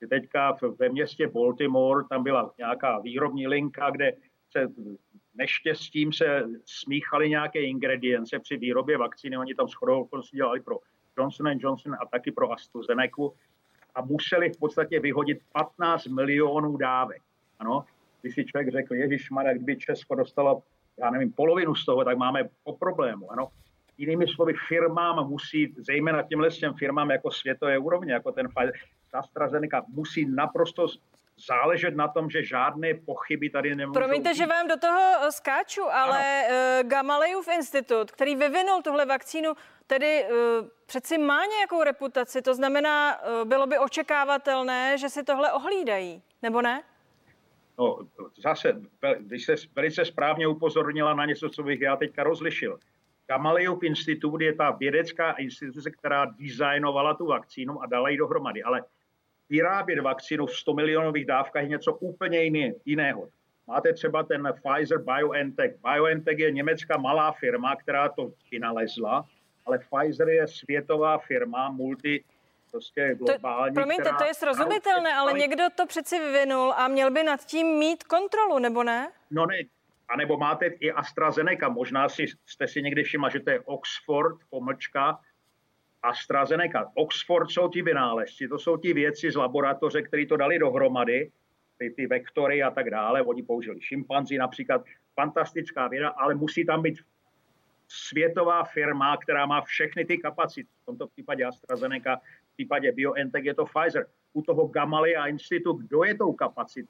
že 0.00 0.06
teďka 0.06 0.56
ve 0.78 0.88
městě 0.88 1.28
Baltimore 1.28 2.04
tam 2.10 2.22
byla 2.22 2.52
nějaká 2.58 2.98
výrobní 2.98 3.46
linka, 3.46 3.90
kde 3.90 4.12
se 4.50 4.66
neštěstím 5.34 6.12
se 6.12 6.42
smíchaly 6.66 7.30
nějaké 7.30 7.62
ingredience 7.62 8.38
při 8.38 8.56
výrobě 8.56 8.98
vakcíny. 8.98 9.38
Oni 9.38 9.54
tam 9.54 9.68
shodou 9.68 10.00
okolností 10.00 10.36
dělali 10.36 10.60
pro 10.60 10.76
Johnson 11.18 11.58
Johnson 11.58 11.94
a 11.94 12.06
taky 12.06 12.32
pro 12.32 12.52
AstraZeneca 12.52 13.28
a 13.94 14.02
museli 14.02 14.50
v 14.50 14.58
podstatě 14.58 15.00
vyhodit 15.00 15.38
15 15.52 16.06
milionů 16.06 16.76
dávek. 16.76 17.22
Ano, 17.58 17.84
když 18.20 18.34
si 18.34 18.44
člověk 18.44 18.72
řekl, 18.72 18.94
Ježíš 18.94 19.30
Mara, 19.30 19.54
kdyby 19.54 19.76
Česko 19.76 20.14
dostalo, 20.14 20.62
já 20.98 21.10
nevím, 21.10 21.32
polovinu 21.32 21.74
z 21.74 21.84
toho, 21.84 22.04
tak 22.04 22.16
máme 22.16 22.48
po 22.64 22.76
problému. 22.76 23.32
Ano. 23.32 23.48
Jinými 23.98 24.28
slovy, 24.28 24.54
firmám 24.68 25.28
musí, 25.28 25.74
zejména 25.78 26.22
těmhle 26.22 26.50
těm 26.50 26.74
firmám 26.74 27.10
jako 27.10 27.30
světové 27.30 27.78
úrovně, 27.78 28.12
jako 28.12 28.32
ten 28.32 28.48
AstraZeneca, 29.12 29.84
musí 29.88 30.26
naprosto 30.26 30.86
záležet 31.46 31.96
na 31.96 32.08
tom, 32.08 32.30
že 32.30 32.44
žádné 32.44 32.94
pochyby 32.94 33.50
tady 33.50 33.74
nemůžou 33.74 34.00
Promiňte, 34.00 34.28
být. 34.28 34.36
že 34.36 34.46
vám 34.46 34.68
do 34.68 34.76
toho 34.76 35.00
eh, 35.00 35.32
skáču, 35.32 35.82
ale 35.92 36.46
ano. 36.46 36.82
uh, 36.82 36.88
Gamalejův 36.88 37.48
institut, 37.48 38.10
který 38.10 38.36
vyvinul 38.36 38.82
tuhle 38.82 39.06
vakcínu, 39.06 39.52
tedy 39.86 40.24
uh, 40.24 40.68
přeci 40.86 41.18
má 41.18 41.44
nějakou 41.44 41.82
reputaci, 41.82 42.42
to 42.42 42.54
znamená, 42.54 43.20
bylo 43.44 43.66
by 43.66 43.78
očekávatelné, 43.78 44.98
že 44.98 45.08
si 45.08 45.22
tohle 45.22 45.52
ohlídají, 45.52 46.22
nebo 46.42 46.62
ne? 46.62 46.82
No, 47.78 47.98
zase, 48.42 48.80
když 49.18 49.44
se 49.44 49.54
velice 49.74 50.04
správně 50.04 50.46
upozornila 50.46 51.14
na 51.14 51.26
něco, 51.26 51.48
co 51.48 51.62
bych 51.62 51.80
já 51.80 51.96
teďka 51.96 52.22
rozlišil. 52.22 52.78
Gamalejův 53.26 53.82
institut 53.82 54.40
je 54.40 54.54
ta 54.54 54.70
vědecká 54.70 55.32
instituce, 55.32 55.90
která 55.90 56.24
designovala 56.24 57.14
tu 57.14 57.26
vakcínu 57.26 57.82
a 57.82 57.86
dala 57.86 58.08
ji 58.08 58.16
dohromady. 58.16 58.62
Ale 58.62 58.84
vyrábět 59.50 60.00
vakcínu 60.00 60.46
v 60.46 60.56
100 60.56 60.74
milionových 60.74 61.26
dávkách 61.26 61.62
je 61.62 61.68
něco 61.68 61.94
úplně 61.94 62.42
jiný, 62.42 62.72
jiného. 62.84 63.28
Máte 63.66 63.92
třeba 63.92 64.22
ten 64.22 64.48
Pfizer 64.62 64.98
BioNTech. 64.98 65.74
BioNTech 65.92 66.38
je 66.38 66.50
německá 66.50 66.96
malá 66.96 67.32
firma, 67.32 67.76
která 67.76 68.08
to 68.08 68.32
vynalezla, 68.50 69.24
ale 69.66 69.78
Pfizer 69.78 70.28
je 70.28 70.46
světová 70.46 71.18
firma, 71.18 71.70
multi, 71.70 72.24
prostě 72.70 73.14
globální. 73.14 73.74
To, 73.74 73.80
promiňte, 73.80 74.02
která, 74.02 74.16
to 74.16 74.24
je 74.24 74.34
srozumitelné, 74.34 75.14
ale 75.14 75.32
někdo 75.32 75.64
to 75.76 75.86
přeci 75.86 76.18
vyvinul 76.18 76.72
a 76.76 76.88
měl 76.88 77.10
by 77.10 77.22
nad 77.22 77.44
tím 77.44 77.66
mít 77.66 78.04
kontrolu, 78.04 78.58
nebo 78.58 78.82
ne? 78.82 79.10
No 79.30 79.46
ne, 79.46 79.56
a 80.08 80.16
nebo 80.16 80.36
máte 80.36 80.66
i 80.66 80.92
AstraZeneca. 80.92 81.68
Možná 81.68 82.08
si, 82.08 82.26
jste 82.46 82.68
si 82.68 82.82
někdy 82.82 83.02
všimla, 83.02 83.28
že 83.28 83.40
to 83.40 83.50
je 83.50 83.60
Oxford, 83.60 84.38
pomlčka, 84.50 85.18
AstraZeneca. 86.02 86.92
Oxford 86.94 87.50
jsou 87.50 87.68
ti 87.68 87.82
vynálezci, 87.82 88.48
to 88.48 88.58
jsou 88.58 88.76
ti 88.76 88.92
věci 88.92 89.30
z 89.30 89.36
laboratoře, 89.36 90.02
kteří 90.02 90.26
to 90.26 90.36
dali 90.36 90.58
dohromady, 90.58 91.30
ty, 91.78 91.90
ty 91.90 92.06
vektory 92.06 92.62
a 92.62 92.70
tak 92.70 92.90
dále. 92.90 93.22
Oni 93.22 93.42
použili 93.42 93.80
šimpanzi 93.80 94.38
například. 94.38 94.84
Fantastická 95.14 95.88
věda, 95.88 96.08
ale 96.08 96.34
musí 96.34 96.66
tam 96.66 96.82
být 96.82 96.98
světová 97.88 98.64
firma, 98.64 99.16
která 99.16 99.46
má 99.46 99.60
všechny 99.60 100.04
ty 100.04 100.18
kapacity. 100.18 100.68
V 100.82 100.86
tomto 100.86 101.06
případě 101.06 101.44
AstraZeneca, 101.44 102.16
v 102.16 102.52
případě 102.52 102.92
BioNTech 102.92 103.44
je 103.44 103.54
to 103.54 103.64
Pfizer. 103.64 104.06
U 104.32 104.42
toho 104.42 104.66
Gamaleya 104.66 105.26
Institut, 105.26 105.76
kdo 105.76 106.04
je 106.04 106.14
tou 106.14 106.32
kapacitou? 106.32 106.88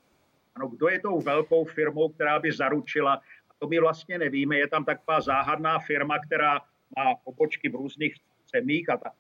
Ano, 0.55 0.69
kdo 0.69 0.89
je 0.89 1.01
tou 1.01 1.21
velkou 1.21 1.65
firmou, 1.65 2.09
která 2.09 2.39
by 2.39 2.53
zaručila, 2.53 3.15
a 3.51 3.53
to 3.59 3.69
my 3.69 3.81
vlastně 3.81 4.19
nevíme, 4.19 4.59
je 4.59 4.69
tam 4.69 4.85
taková 4.85 5.21
záhadná 5.21 5.79
firma, 5.79 6.19
která 6.19 6.61
má 6.97 7.15
pobočky 7.25 7.69
v 7.69 7.75
různých 7.75 8.15
zemích 8.55 8.89
a 8.89 8.97
ta 8.97 9.13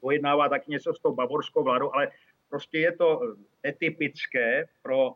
pojednává 0.00 0.48
taky 0.48 0.70
něco 0.70 0.94
s 0.94 1.00
tou 1.00 1.14
bavorskou 1.14 1.64
vládou, 1.64 1.94
ale 1.94 2.10
prostě 2.48 2.78
je 2.78 2.92
to 2.92 3.20
netypické 3.64 4.64
pro 4.82 5.14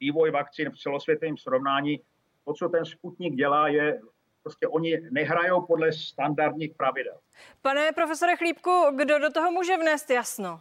vývoj 0.00 0.30
vakcín 0.30 0.70
v 0.70 0.78
celosvětovém 0.78 1.36
srovnání. 1.36 2.00
to, 2.44 2.54
co 2.54 2.68
ten 2.68 2.84
Sputnik 2.84 3.34
dělá, 3.34 3.68
je 3.68 4.00
prostě 4.42 4.68
oni 4.68 5.00
nehrajou 5.10 5.66
podle 5.66 5.92
standardních 5.92 6.74
pravidel. 6.74 7.18
Pane 7.62 7.92
profesore 7.92 8.36
Chlípku, 8.36 8.70
kdo 8.96 9.18
do 9.18 9.30
toho 9.30 9.50
může 9.50 9.76
vnést 9.76 10.10
jasno? 10.10 10.60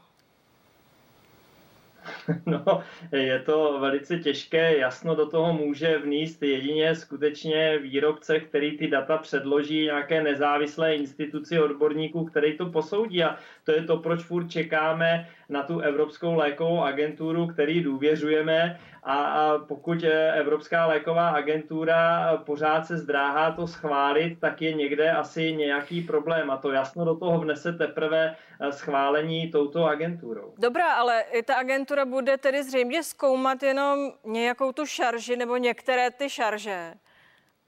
No, 2.45 2.83
je 3.11 3.39
to 3.39 3.79
velice 3.79 4.19
těžké, 4.19 4.77
jasno 4.77 5.15
do 5.15 5.25
toho 5.25 5.53
může 5.53 5.97
vníst 5.97 6.43
jedině 6.43 6.95
skutečně 6.95 7.77
výrobce, 7.77 8.39
který 8.39 8.77
ty 8.77 8.87
data 8.87 9.17
předloží 9.17 9.83
nějaké 9.83 10.23
nezávislé 10.23 10.95
instituci 10.95 11.59
odborníků, 11.59 12.25
který 12.25 12.57
to 12.57 12.65
posoudí. 12.65 13.23
A 13.23 13.37
to 13.63 13.71
je 13.71 13.83
to, 13.83 13.97
proč 13.97 14.23
furt 14.23 14.47
čekáme 14.47 15.27
na 15.49 15.63
tu 15.63 15.79
Evropskou 15.79 16.35
lékovou 16.35 16.83
agenturu, 16.83 17.47
který 17.47 17.83
důvěřujeme 17.83 18.79
a, 19.03 19.13
a 19.13 19.57
pokud 19.57 20.03
Evropská 20.33 20.85
léková 20.85 21.29
agentura 21.29 22.31
pořád 22.45 22.85
se 22.85 22.97
zdráhá 22.97 23.51
to 23.51 23.67
schválit, 23.67 24.39
tak 24.39 24.61
je 24.61 24.73
někde 24.73 25.11
asi 25.11 25.53
nějaký 25.53 26.01
problém 26.01 26.51
a 26.51 26.57
to 26.57 26.71
jasno 26.71 27.05
do 27.05 27.15
toho 27.15 27.39
vnese 27.39 27.73
teprve 27.73 28.35
eh, 28.61 28.71
schválení 28.71 29.51
touto 29.51 29.85
agenturou. 29.85 30.53
Dobrá, 30.57 30.93
ale 30.93 31.21
i 31.21 31.43
ta 31.43 31.55
agentura 31.55 32.05
bude 32.05 32.37
tedy 32.37 32.63
zřejmě 32.63 33.03
zkoumat 33.03 33.63
jenom 33.63 34.11
nějakou 34.25 34.71
tu 34.71 34.85
šarži 34.85 35.35
nebo 35.35 35.57
některé 35.57 36.11
ty 36.11 36.29
šarže. 36.29 36.93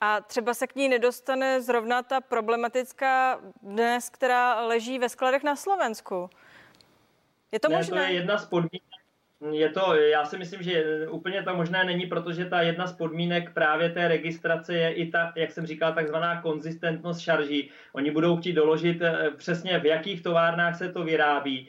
A 0.02 0.22
třeba 0.22 0.54
se 0.54 0.68
k 0.68 0.76
ní 0.76 0.90
nedostane 0.90 1.62
zrovna 1.62 2.04
ta 2.04 2.22
problematická 2.22 3.40
dnes, 3.62 4.10
která 4.10 4.62
leží 4.66 5.00
ve 5.00 5.10
skladech 5.10 5.44
na 5.44 5.56
Slovensku. 5.56 6.30
Je 7.52 7.60
to 7.60 7.70
ne, 7.70 7.76
možné? 7.76 7.98
To 7.98 8.04
je 8.04 8.14
jedna 8.14 8.38
z 8.38 8.46
podmínek. 8.46 9.00
Je 9.52 9.70
to, 9.70 9.96
já 9.96 10.26
si 10.26 10.38
myslím, 10.38 10.64
že 10.64 11.08
úplně 11.10 11.44
to 11.44 11.56
možné 11.56 11.84
není, 11.84 12.06
protože 12.06 12.46
ta 12.46 12.62
jedna 12.62 12.88
z 12.88 12.94
podmínek 12.94 13.54
právě 13.54 13.90
té 13.90 14.08
registrace 14.08 14.74
je 14.74 14.94
i 14.94 15.12
ta, 15.12 15.34
jak 15.36 15.52
jsem 15.52 15.66
říkal, 15.66 15.94
takzvaná 15.94 16.42
konzistentnost 16.42 17.22
šarží. 17.22 17.70
Oni 17.94 18.12
budou 18.12 18.38
chtít 18.38 18.54
doložit 18.54 19.02
eh, 19.02 19.32
přesně, 19.38 19.80
v 19.80 19.86
jakých 19.86 20.24
továrnách 20.24 20.78
se 20.78 20.92
to 20.92 21.04
vyrábí, 21.04 21.68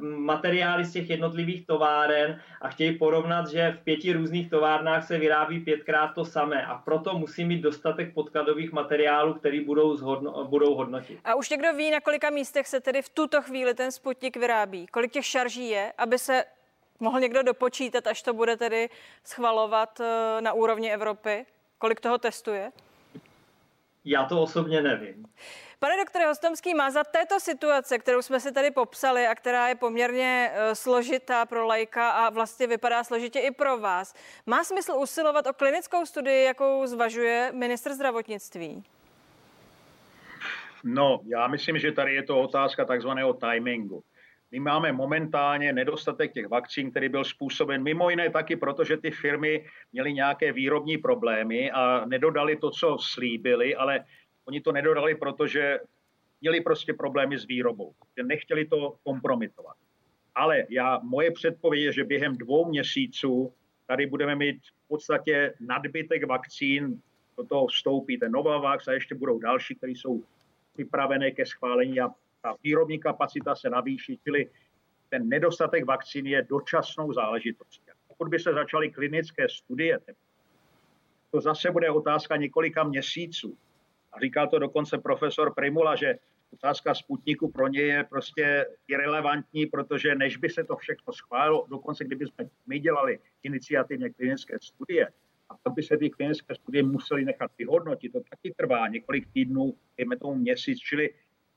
materiály 0.00 0.84
z 0.84 0.92
těch 0.92 1.10
jednotlivých 1.10 1.66
továren 1.66 2.40
a 2.60 2.68
chtějí 2.68 2.98
porovnat, 2.98 3.48
že 3.48 3.76
v 3.80 3.84
pěti 3.84 4.12
různých 4.12 4.50
továrnách 4.50 5.06
se 5.06 5.18
vyrábí 5.18 5.60
pětkrát 5.60 6.14
to 6.14 6.24
samé 6.24 6.66
a 6.66 6.74
proto 6.74 7.18
musí 7.18 7.44
mít 7.44 7.60
dostatek 7.60 8.14
podkladových 8.14 8.72
materiálů, 8.72 9.34
který 9.34 9.60
budou, 9.60 9.96
zhodno, 9.96 10.44
budou 10.44 10.74
hodnotit. 10.74 11.18
A 11.24 11.34
už 11.34 11.50
někdo 11.50 11.72
ví, 11.72 11.90
na 11.90 12.00
kolika 12.00 12.30
místech 12.30 12.66
se 12.66 12.80
tedy 12.80 13.02
v 13.02 13.08
tuto 13.08 13.42
chvíli 13.42 13.74
ten 13.74 13.92
Sputnik 13.92 14.36
vyrábí? 14.36 14.86
Kolik 14.86 15.12
těch 15.12 15.26
šarží 15.26 15.68
je, 15.68 15.92
aby 15.98 16.18
se 16.18 16.44
mohl 17.00 17.20
někdo 17.20 17.42
dopočítat, 17.42 18.06
až 18.06 18.22
to 18.22 18.34
bude 18.34 18.56
tedy 18.56 18.88
schvalovat 19.24 20.00
eh, 20.00 20.40
na 20.40 20.52
úrovni 20.52 20.92
Evropy? 20.92 21.46
Kolik 21.78 22.00
toho 22.00 22.18
testuje? 22.18 22.72
Já 24.04 24.24
to 24.24 24.42
osobně 24.42 24.82
nevím. 24.82 25.26
Pane 25.80 25.96
doktore 25.96 26.26
Hostomský, 26.26 26.74
má 26.74 26.90
za 26.90 27.04
této 27.04 27.40
situace, 27.40 27.98
kterou 27.98 28.22
jsme 28.22 28.40
si 28.40 28.52
tady 28.52 28.70
popsali 28.70 29.26
a 29.26 29.34
která 29.34 29.68
je 29.68 29.74
poměrně 29.74 30.50
eh, 30.52 30.74
složitá 30.74 31.46
pro 31.46 31.66
lajka 31.66 32.10
a 32.10 32.30
vlastně 32.30 32.66
vypadá 32.66 33.04
složitě 33.04 33.38
i 33.38 33.50
pro 33.50 33.78
vás, 33.78 34.14
má 34.46 34.64
smysl 34.64 34.92
usilovat 34.92 35.46
o 35.46 35.52
klinickou 35.52 36.06
studii, 36.06 36.44
jakou 36.44 36.86
zvažuje 36.86 37.52
ministr 37.54 37.92
zdravotnictví? 37.94 38.82
No, 40.84 41.20
já 41.26 41.46
myslím, 41.46 41.78
že 41.78 41.92
tady 41.92 42.14
je 42.14 42.22
to 42.22 42.40
otázka 42.40 42.84
takzvaného 42.84 43.32
timingu. 43.32 44.02
My 44.50 44.60
máme 44.60 44.92
momentálně 44.92 45.72
nedostatek 45.72 46.32
těch 46.32 46.48
vakcín, 46.48 46.90
který 46.90 47.08
byl 47.08 47.24
způsoben 47.24 47.82
mimo 47.82 48.10
jiné 48.10 48.30
taky 48.30 48.56
proto, 48.56 48.84
že 48.84 48.96
ty 48.96 49.10
firmy 49.10 49.66
měly 49.92 50.12
nějaké 50.12 50.52
výrobní 50.52 50.98
problémy 50.98 51.70
a 51.70 52.04
nedodali 52.04 52.56
to, 52.56 52.70
co 52.70 52.96
slíbili, 53.00 53.76
ale 53.76 54.04
oni 54.48 54.60
to 54.60 54.72
nedodali, 54.72 55.14
protože 55.14 55.78
měli 56.40 56.60
prostě 56.60 56.94
problémy 56.94 57.38
s 57.38 57.46
výrobou, 57.46 57.92
že 58.16 58.22
nechtěli 58.22 58.64
to 58.64 58.96
kompromitovat. 59.04 59.76
Ale 60.34 60.66
já, 60.68 61.00
moje 61.02 61.30
předpověď 61.30 61.82
je, 61.82 61.92
že 61.92 62.04
během 62.04 62.36
dvou 62.36 62.68
měsíců 62.68 63.52
tady 63.86 64.06
budeme 64.06 64.34
mít 64.34 64.56
v 64.84 64.88
podstatě 64.88 65.54
nadbytek 65.60 66.26
vakcín, 66.26 67.02
do 67.36 67.44
toho 67.44 67.66
vstoupí 67.66 68.18
ten 68.18 68.32
Novavax 68.32 68.88
a 68.88 68.92
ještě 68.92 69.14
budou 69.14 69.38
další, 69.38 69.74
které 69.74 69.92
jsou 69.92 70.24
připravené 70.74 71.30
ke 71.30 71.46
schválení 71.46 72.00
a 72.00 72.08
ta 72.42 72.54
výrobní 72.62 72.98
kapacita 72.98 73.54
se 73.54 73.70
navýší, 73.70 74.18
čili 74.24 74.50
ten 75.08 75.28
nedostatek 75.28 75.84
vakcín 75.84 76.26
je 76.26 76.42
dočasnou 76.42 77.12
záležitostí. 77.12 77.90
Pokud 78.08 78.28
by 78.28 78.38
se 78.38 78.52
začaly 78.52 78.90
klinické 78.90 79.48
studie, 79.48 79.98
to 81.30 81.40
zase 81.40 81.70
bude 81.70 81.90
otázka 81.90 82.36
několika 82.36 82.84
měsíců. 82.84 83.56
Říkal 84.20 84.48
to 84.48 84.58
dokonce 84.58 84.98
profesor 84.98 85.54
Primula, 85.54 85.96
že 85.96 86.14
otázka 86.52 86.94
Sputniku 86.94 87.50
pro 87.50 87.68
ně 87.68 87.80
je 87.80 88.04
prostě 88.04 88.66
irrelevantní, 88.88 89.66
protože 89.66 90.14
než 90.14 90.36
by 90.36 90.50
se 90.50 90.64
to 90.64 90.76
všechno 90.76 91.12
schválilo, 91.12 91.66
dokonce 91.70 92.04
kdyby 92.04 92.26
jsme 92.26 92.48
my 92.66 92.78
dělali 92.78 93.18
iniciativně 93.42 94.10
klinické 94.10 94.56
studie, 94.62 95.08
a 95.48 95.56
pak 95.62 95.72
by 95.72 95.82
se 95.82 95.96
ty 95.96 96.10
klinické 96.10 96.54
studie 96.54 96.82
museli 96.82 97.24
nechat 97.24 97.50
vyhodnotit, 97.58 98.12
to 98.12 98.20
taky 98.30 98.54
trvá 98.56 98.88
několik 98.88 99.32
týdnů, 99.32 99.74
dejme 99.98 100.16
tomu 100.16 100.34
měsíc, 100.34 100.78
čili 100.78 101.14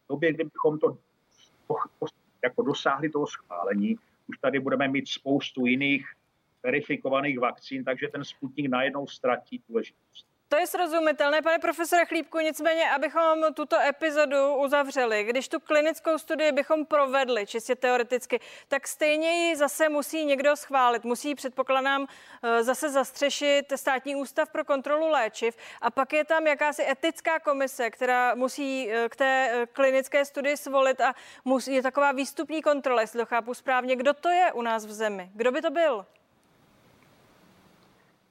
době, 0.09 0.33
kdybychom 0.33 0.79
to 0.79 0.97
jako 2.43 2.61
dosáhli 2.61 3.09
toho 3.09 3.27
schválení, 3.27 3.95
už 4.27 4.37
tady 4.37 4.59
budeme 4.59 4.87
mít 4.87 5.07
spoustu 5.07 5.65
jiných 5.65 6.05
verifikovaných 6.63 7.39
vakcín, 7.39 7.83
takže 7.83 8.07
ten 8.07 8.23
Sputnik 8.23 8.69
najednou 8.69 9.07
ztratí 9.07 9.63
důležitost. 9.69 10.27
To 10.51 10.57
je 10.57 10.67
srozumitelné, 10.67 11.41
pane 11.41 11.59
profesore 11.59 12.05
Chlípku, 12.05 12.39
nicméně, 12.39 12.91
abychom 12.91 13.53
tuto 13.53 13.79
epizodu 13.79 14.55
uzavřeli, 14.55 15.23
když 15.23 15.47
tu 15.47 15.59
klinickou 15.59 16.17
studii 16.17 16.51
bychom 16.51 16.85
provedli, 16.85 17.47
čistě 17.47 17.75
teoreticky, 17.75 18.39
tak 18.67 18.87
stejně 18.87 19.31
ji 19.31 19.55
zase 19.55 19.89
musí 19.89 20.25
někdo 20.25 20.55
schválit. 20.55 21.03
Musí, 21.03 21.35
předpokládám, 21.35 22.07
eh, 22.43 22.63
zase 22.63 22.89
zastřešit 22.89 23.73
státní 23.75 24.15
ústav 24.15 24.49
pro 24.49 24.65
kontrolu 24.65 25.07
léčiv 25.07 25.57
a 25.81 25.91
pak 25.91 26.13
je 26.13 26.25
tam 26.25 26.47
jakási 26.47 26.83
etická 26.89 27.39
komise, 27.39 27.89
která 27.89 28.35
musí 28.35 28.91
eh, 28.91 29.09
k 29.09 29.15
té 29.15 29.49
eh, 29.51 29.65
klinické 29.65 30.25
studii 30.25 30.57
svolit 30.57 31.01
a 31.01 31.15
musí, 31.45 31.73
je 31.73 31.83
taková 31.83 32.11
výstupní 32.11 32.61
kontrola, 32.61 33.01
jestli 33.01 33.19
to 33.19 33.25
chápu 33.25 33.53
správně. 33.53 33.95
Kdo 33.95 34.13
to 34.13 34.29
je 34.29 34.51
u 34.51 34.61
nás 34.61 34.85
v 34.85 34.91
zemi? 34.91 35.31
Kdo 35.33 35.51
by 35.51 35.61
to 35.61 35.69
byl? 35.69 36.05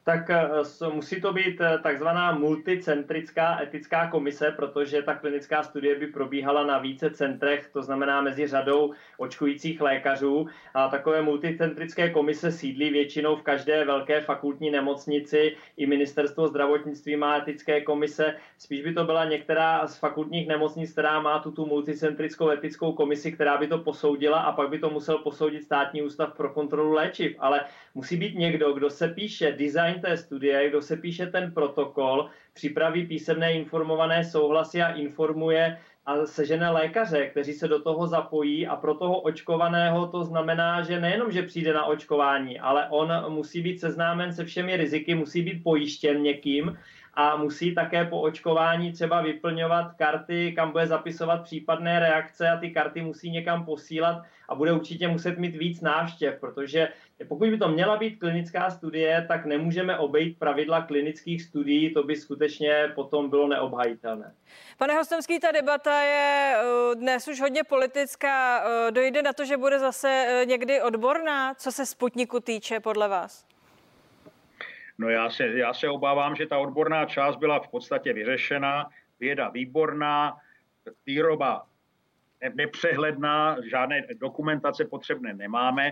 Tak 0.03 0.29
eh, 0.29 0.49
musí 0.93 1.21
to 1.21 1.33
být 1.33 1.61
eh, 1.61 1.77
takzvaná 1.83 2.31
multicentrická 2.31 3.61
etická 3.61 4.07
komise, 4.07 4.51
protože 4.51 5.01
ta 5.01 5.15
klinická 5.15 5.63
studie 5.63 5.99
by 5.99 6.07
probíhala 6.07 6.63
na 6.63 6.77
více 6.77 7.09
centrech, 7.09 7.69
to 7.73 7.81
znamená 7.81 8.21
mezi 8.21 8.47
řadou 8.47 8.93
očkujících 9.17 9.81
lékařů. 9.81 10.47
A 10.73 10.87
takové 10.89 11.21
multicentrické 11.21 12.09
komise 12.09 12.51
sídlí 12.51 12.89
většinou 12.89 13.35
v 13.35 13.41
každé 13.41 13.85
velké 13.85 14.21
fakultní 14.21 14.71
nemocnici. 14.71 15.55
I 15.77 15.85
ministerstvo 15.85 16.47
zdravotnictví 16.47 17.15
má 17.15 17.37
etické 17.37 17.81
komise. 17.81 18.35
Spíš 18.57 18.81
by 18.81 18.93
to 18.93 19.03
byla 19.03 19.25
některá 19.25 19.87
z 19.87 19.97
fakultních 19.97 20.47
nemocnic, 20.47 20.91
která 20.91 21.21
má 21.21 21.39
tu, 21.39 21.51
tu 21.51 21.65
multicentrickou 21.65 22.49
etickou 22.49 22.93
komisi, 22.93 23.31
která 23.31 23.57
by 23.57 23.67
to 23.67 23.77
posoudila 23.77 24.39
a 24.39 24.51
pak 24.51 24.69
by 24.69 24.79
to 24.79 24.89
musel 24.89 25.17
posoudit 25.17 25.63
státní 25.63 26.01
ústav 26.01 26.33
pro 26.33 26.49
kontrolu 26.49 26.91
léčiv. 26.93 27.35
Ale 27.39 27.61
musí 27.95 28.17
být 28.17 28.35
někdo, 28.35 28.73
kdo 28.73 28.89
se 28.89 29.07
píše 29.07 29.51
design 29.51 30.01
té 30.01 30.17
studie, 30.17 30.69
kdo 30.69 30.81
se 30.81 30.97
píše 30.97 31.25
ten 31.25 31.51
protokol, 31.51 32.29
připraví 32.53 33.07
písemné 33.07 33.53
informované 33.53 34.23
souhlasy 34.23 34.81
a 34.81 34.93
informuje 34.93 35.77
a 36.05 36.25
sežené 36.25 36.69
lékaře, 36.69 37.27
kteří 37.27 37.53
se 37.53 37.67
do 37.67 37.81
toho 37.81 38.07
zapojí. 38.07 38.67
A 38.67 38.75
pro 38.75 38.95
toho 38.95 39.21
očkovaného 39.21 40.07
to 40.07 40.23
znamená, 40.23 40.81
že 40.81 40.99
nejenom, 40.99 41.31
že 41.31 41.43
přijde 41.43 41.73
na 41.73 41.85
očkování, 41.85 42.59
ale 42.59 42.87
on 42.89 43.11
musí 43.29 43.61
být 43.61 43.79
seznámen 43.79 44.33
se 44.33 44.45
všemi 44.45 44.77
riziky, 44.77 45.15
musí 45.15 45.41
být 45.41 45.63
pojištěn 45.63 46.21
někým 46.21 46.77
a 47.13 47.35
musí 47.35 47.75
také 47.75 48.05
po 48.05 48.21
očkování 48.21 48.91
třeba 48.91 49.21
vyplňovat 49.21 49.93
karty, 49.93 50.53
kam 50.55 50.71
bude 50.71 50.87
zapisovat 50.87 51.43
případné 51.43 51.99
reakce 51.99 52.49
a 52.49 52.57
ty 52.57 52.71
karty 52.71 53.01
musí 53.01 53.31
někam 53.31 53.65
posílat 53.65 54.23
a 54.49 54.55
bude 54.55 54.73
určitě 54.73 55.07
muset 55.07 55.37
mít 55.37 55.55
víc 55.55 55.81
návštěv, 55.81 56.39
protože 56.39 56.87
pokud 57.27 57.49
by 57.49 57.57
to 57.57 57.67
měla 57.67 57.97
být 57.97 58.19
klinická 58.19 58.69
studie, 58.69 59.25
tak 59.27 59.45
nemůžeme 59.45 59.97
obejít 59.97 60.39
pravidla 60.39 60.81
klinických 60.81 61.41
studií, 61.41 61.93
to 61.93 62.03
by 62.03 62.15
skutečně 62.15 62.91
potom 62.95 63.29
bylo 63.29 63.47
neobhajitelné. 63.47 64.33
Pane 64.77 64.93
Hostomský, 64.93 65.39
ta 65.39 65.51
debata 65.51 66.01
je 66.01 66.55
eh, 66.55 66.95
dnes 66.95 67.27
už 67.27 67.41
hodně 67.41 67.63
politická. 67.63 68.63
Eh, 68.87 68.91
dojde 68.91 69.21
na 69.21 69.33
to, 69.33 69.45
že 69.45 69.57
bude 69.57 69.79
zase 69.79 70.25
eh, 70.27 70.45
někdy 70.45 70.81
odborná, 70.81 71.53
co 71.53 71.71
se 71.71 71.85
Sputniku 71.85 72.39
týče, 72.39 72.79
podle 72.79 73.07
vás? 73.07 73.50
No 75.01 75.09
já 75.09 75.29
se, 75.29 75.47
já 75.47 75.73
se 75.73 75.89
obávám, 75.89 76.35
že 76.35 76.45
ta 76.45 76.57
odborná 76.57 77.05
část 77.05 77.35
byla 77.35 77.59
v 77.59 77.67
podstatě 77.67 78.13
vyřešena, 78.13 78.89
věda 79.19 79.49
výborná, 79.49 80.37
výroba 81.05 81.65
nepřehledná, 82.53 83.57
žádné 83.69 84.07
dokumentace 84.19 84.85
potřebné 84.85 85.33
nemáme, 85.33 85.91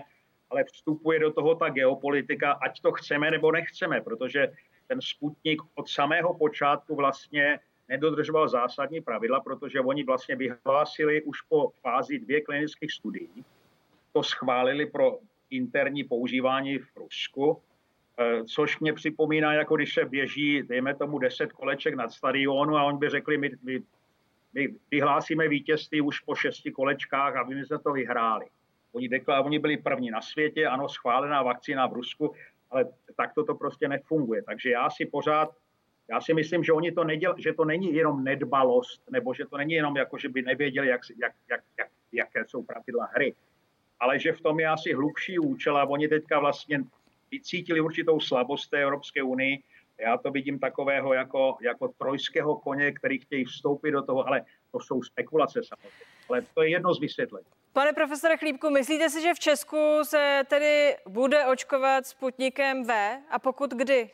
ale 0.50 0.64
vstupuje 0.64 1.18
do 1.18 1.32
toho 1.32 1.54
ta 1.54 1.68
geopolitika, 1.68 2.52
ať 2.52 2.80
to 2.80 2.92
chceme 2.92 3.30
nebo 3.30 3.52
nechceme, 3.52 4.00
protože 4.00 4.52
ten 4.86 5.00
Sputnik 5.00 5.62
od 5.74 5.88
samého 5.88 6.34
počátku 6.34 6.96
vlastně 6.96 7.58
nedodržoval 7.88 8.48
zásadní 8.48 9.00
pravidla, 9.00 9.40
protože 9.40 9.80
oni 9.80 10.04
vlastně 10.04 10.36
vyhlásili 10.36 11.22
už 11.22 11.40
po 11.42 11.72
fázi 11.82 12.18
dvě 12.18 12.40
klinických 12.40 12.92
studií, 12.92 13.44
to 14.12 14.22
schválili 14.22 14.86
pro 14.86 15.18
interní 15.50 16.04
používání 16.04 16.78
v 16.78 16.96
Rusku, 16.96 17.62
což 18.46 18.78
mě 18.78 18.92
připomíná, 18.92 19.52
jako 19.52 19.76
když 19.76 19.94
se 19.94 20.04
běží, 20.04 20.62
dejme 20.62 20.94
tomu, 20.94 21.18
10 21.18 21.52
koleček 21.52 21.94
nad 21.94 22.12
stadionu 22.12 22.76
a 22.76 22.84
oni 22.84 22.98
by 22.98 23.08
řekli, 23.08 23.38
my, 23.38 23.50
my, 23.62 23.82
my 24.54 24.68
vyhlásíme 24.90 25.48
vítězství 25.48 26.00
už 26.00 26.20
po 26.20 26.34
šesti 26.34 26.72
kolečkách 26.72 27.36
a 27.36 27.42
my 27.42 27.64
jsme 27.64 27.78
to 27.78 27.92
vyhráli. 27.92 28.46
Oni, 28.92 29.08
dekla, 29.08 29.40
oni 29.40 29.58
byli 29.58 29.76
první 29.76 30.10
na 30.10 30.20
světě, 30.20 30.66
ano, 30.66 30.88
schválená 30.88 31.42
vakcína 31.42 31.86
v 31.86 31.92
Rusku, 31.92 32.34
ale 32.70 32.84
takto 33.16 33.44
to 33.44 33.54
prostě 33.54 33.88
nefunguje. 33.88 34.42
Takže 34.42 34.70
já 34.70 34.90
si 34.90 35.06
pořád, 35.06 35.48
já 36.10 36.20
si 36.20 36.34
myslím, 36.34 36.64
že 36.64 36.72
oni 36.72 36.92
to 36.92 37.04
neděl, 37.04 37.34
že 37.38 37.52
to 37.52 37.64
není 37.64 37.94
jenom 37.94 38.24
nedbalost, 38.24 39.10
nebo 39.10 39.34
že 39.34 39.46
to 39.46 39.56
není 39.56 39.72
jenom 39.72 39.96
jako, 39.96 40.18
že 40.18 40.28
by 40.28 40.42
nevěděli, 40.42 40.88
jak, 40.88 41.00
jak, 41.20 41.32
jak, 41.50 41.60
jak, 41.78 41.88
jaké 42.12 42.44
jsou 42.46 42.62
pravidla 42.62 43.08
hry, 43.14 43.34
ale 44.00 44.18
že 44.18 44.32
v 44.32 44.40
tom 44.40 44.60
je 44.60 44.68
asi 44.68 44.94
hlubší 44.94 45.38
účel 45.38 45.78
a 45.78 45.88
oni 45.88 46.08
teďka 46.08 46.40
vlastně 46.40 46.84
vycítili 47.30 47.80
určitou 47.80 48.20
slabost 48.20 48.70
té 48.70 48.82
Evropské 48.82 49.22
unii. 49.22 49.62
Já 49.98 50.16
to 50.16 50.30
vidím 50.30 50.58
takového 50.58 51.14
jako, 51.14 51.56
jako 51.62 51.88
trojského 51.88 52.56
koně, 52.56 52.92
který 52.92 53.18
chtějí 53.18 53.44
vstoupit 53.44 53.90
do 53.90 54.02
toho, 54.02 54.26
ale 54.26 54.44
to 54.72 54.80
jsou 54.80 55.02
spekulace 55.02 55.60
samozřejmě. 55.68 56.04
Ale 56.28 56.42
to 56.54 56.62
je 56.62 56.70
jedno 56.70 56.94
z 56.94 57.00
vysvětlení. 57.00 57.46
Pane 57.72 57.92
profesore 57.92 58.36
Chlípku, 58.36 58.70
myslíte 58.70 59.10
si, 59.10 59.22
že 59.22 59.34
v 59.34 59.38
Česku 59.38 59.76
se 60.02 60.42
tedy 60.48 60.96
bude 61.08 61.46
očkovat 61.46 62.06
Sputnikem 62.06 62.84
V 62.84 62.92
a 63.30 63.38
pokud 63.38 63.70
kdy? 63.70 64.10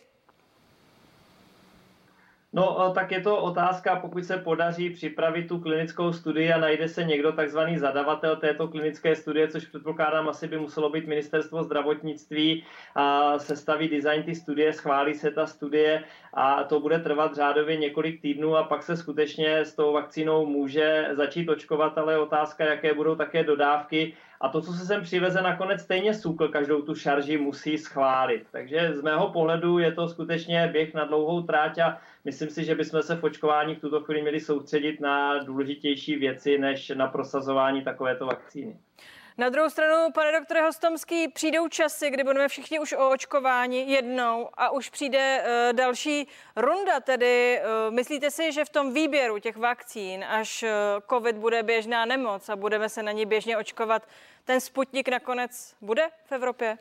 No, 2.56 2.92
tak 2.94 3.12
je 3.12 3.20
to 3.20 3.42
otázka, 3.42 3.96
pokud 3.96 4.24
se 4.24 4.38
podaří 4.38 4.90
připravit 4.90 5.48
tu 5.48 5.60
klinickou 5.60 6.12
studii 6.12 6.52
a 6.52 6.58
najde 6.58 6.88
se 6.88 7.04
někdo 7.04 7.32
takzvaný 7.32 7.78
zadavatel 7.78 8.36
této 8.36 8.68
klinické 8.68 9.16
studie, 9.16 9.48
což 9.48 9.66
předpokládám 9.66 10.28
asi 10.28 10.48
by 10.48 10.58
muselo 10.58 10.90
být 10.90 11.06
ministerstvo 11.06 11.62
zdravotnictví 11.62 12.64
a 12.94 13.38
sestaví 13.38 13.88
design 13.88 14.22
ty 14.22 14.34
studie, 14.34 14.72
schválí 14.72 15.14
se 15.14 15.30
ta 15.30 15.46
studie 15.46 16.04
a 16.34 16.64
to 16.64 16.80
bude 16.80 16.98
trvat 16.98 17.34
řádově 17.34 17.76
několik 17.76 18.22
týdnů 18.22 18.56
a 18.56 18.62
pak 18.62 18.82
se 18.82 18.96
skutečně 18.96 19.58
s 19.58 19.74
tou 19.74 19.92
vakcínou 19.92 20.46
může 20.46 21.08
začít 21.12 21.48
očkovat, 21.48 21.98
ale 21.98 22.18
otázka, 22.18 22.64
jaké 22.64 22.94
budou 22.94 23.14
také 23.14 23.44
dodávky 23.44 24.14
a 24.40 24.48
to, 24.48 24.60
co 24.60 24.72
se 24.72 24.86
sem 24.86 25.02
přiveze, 25.02 25.42
nakonec 25.42 25.80
stejně 25.80 26.14
SÚKL 26.14 26.48
každou 26.48 26.82
tu 26.82 26.94
šarži 26.94 27.38
musí 27.38 27.78
schválit. 27.78 28.46
Takže 28.52 28.94
z 28.94 29.02
mého 29.02 29.28
pohledu 29.28 29.78
je 29.78 29.92
to 29.92 30.08
skutečně 30.08 30.68
běh 30.72 30.94
na 30.94 31.04
dlouhou 31.04 31.42
tráť 31.42 31.78
a 31.78 31.98
myslím 32.24 32.50
si, 32.50 32.64
že 32.64 32.74
bychom 32.74 33.02
se 33.02 33.16
v 33.16 33.24
očkování 33.24 33.74
v 33.74 33.80
tuto 33.80 34.00
chvíli 34.00 34.22
měli 34.22 34.40
soustředit 34.40 35.00
na 35.00 35.38
důležitější 35.38 36.16
věci, 36.16 36.58
než 36.58 36.88
na 36.88 37.06
prosazování 37.06 37.82
takovéto 37.84 38.26
vakcíny. 38.26 38.76
Na 39.38 39.48
druhou 39.48 39.70
stranu, 39.70 40.12
pane 40.12 40.32
doktore 40.32 40.62
Hostomský, 40.62 41.28
přijdou 41.28 41.68
časy, 41.68 42.10
kdy 42.10 42.24
budeme 42.24 42.48
všichni 42.48 42.78
už 42.78 42.92
o 42.92 43.10
očkování 43.10 43.90
jednou 43.90 44.48
a 44.54 44.70
už 44.70 44.90
přijde 44.90 45.42
uh, 45.42 45.76
další 45.76 46.28
runda. 46.56 47.00
Tedy 47.00 47.60
uh, 47.60 47.94
myslíte 47.94 48.30
si, 48.30 48.52
že 48.52 48.64
v 48.64 48.68
tom 48.68 48.94
výběru 48.94 49.38
těch 49.38 49.56
vakcín, 49.56 50.24
až 50.24 50.62
uh, 50.62 50.68
COVID 51.10 51.36
bude 51.36 51.62
běžná 51.62 52.04
nemoc 52.04 52.48
a 52.48 52.56
budeme 52.56 52.88
se 52.88 53.02
na 53.02 53.12
ní 53.12 53.26
běžně 53.26 53.58
očkovat, 53.58 54.08
ten 54.44 54.60
Sputnik 54.60 55.08
nakonec 55.08 55.76
bude 55.80 56.08
v 56.24 56.32
Evropě? 56.32 56.78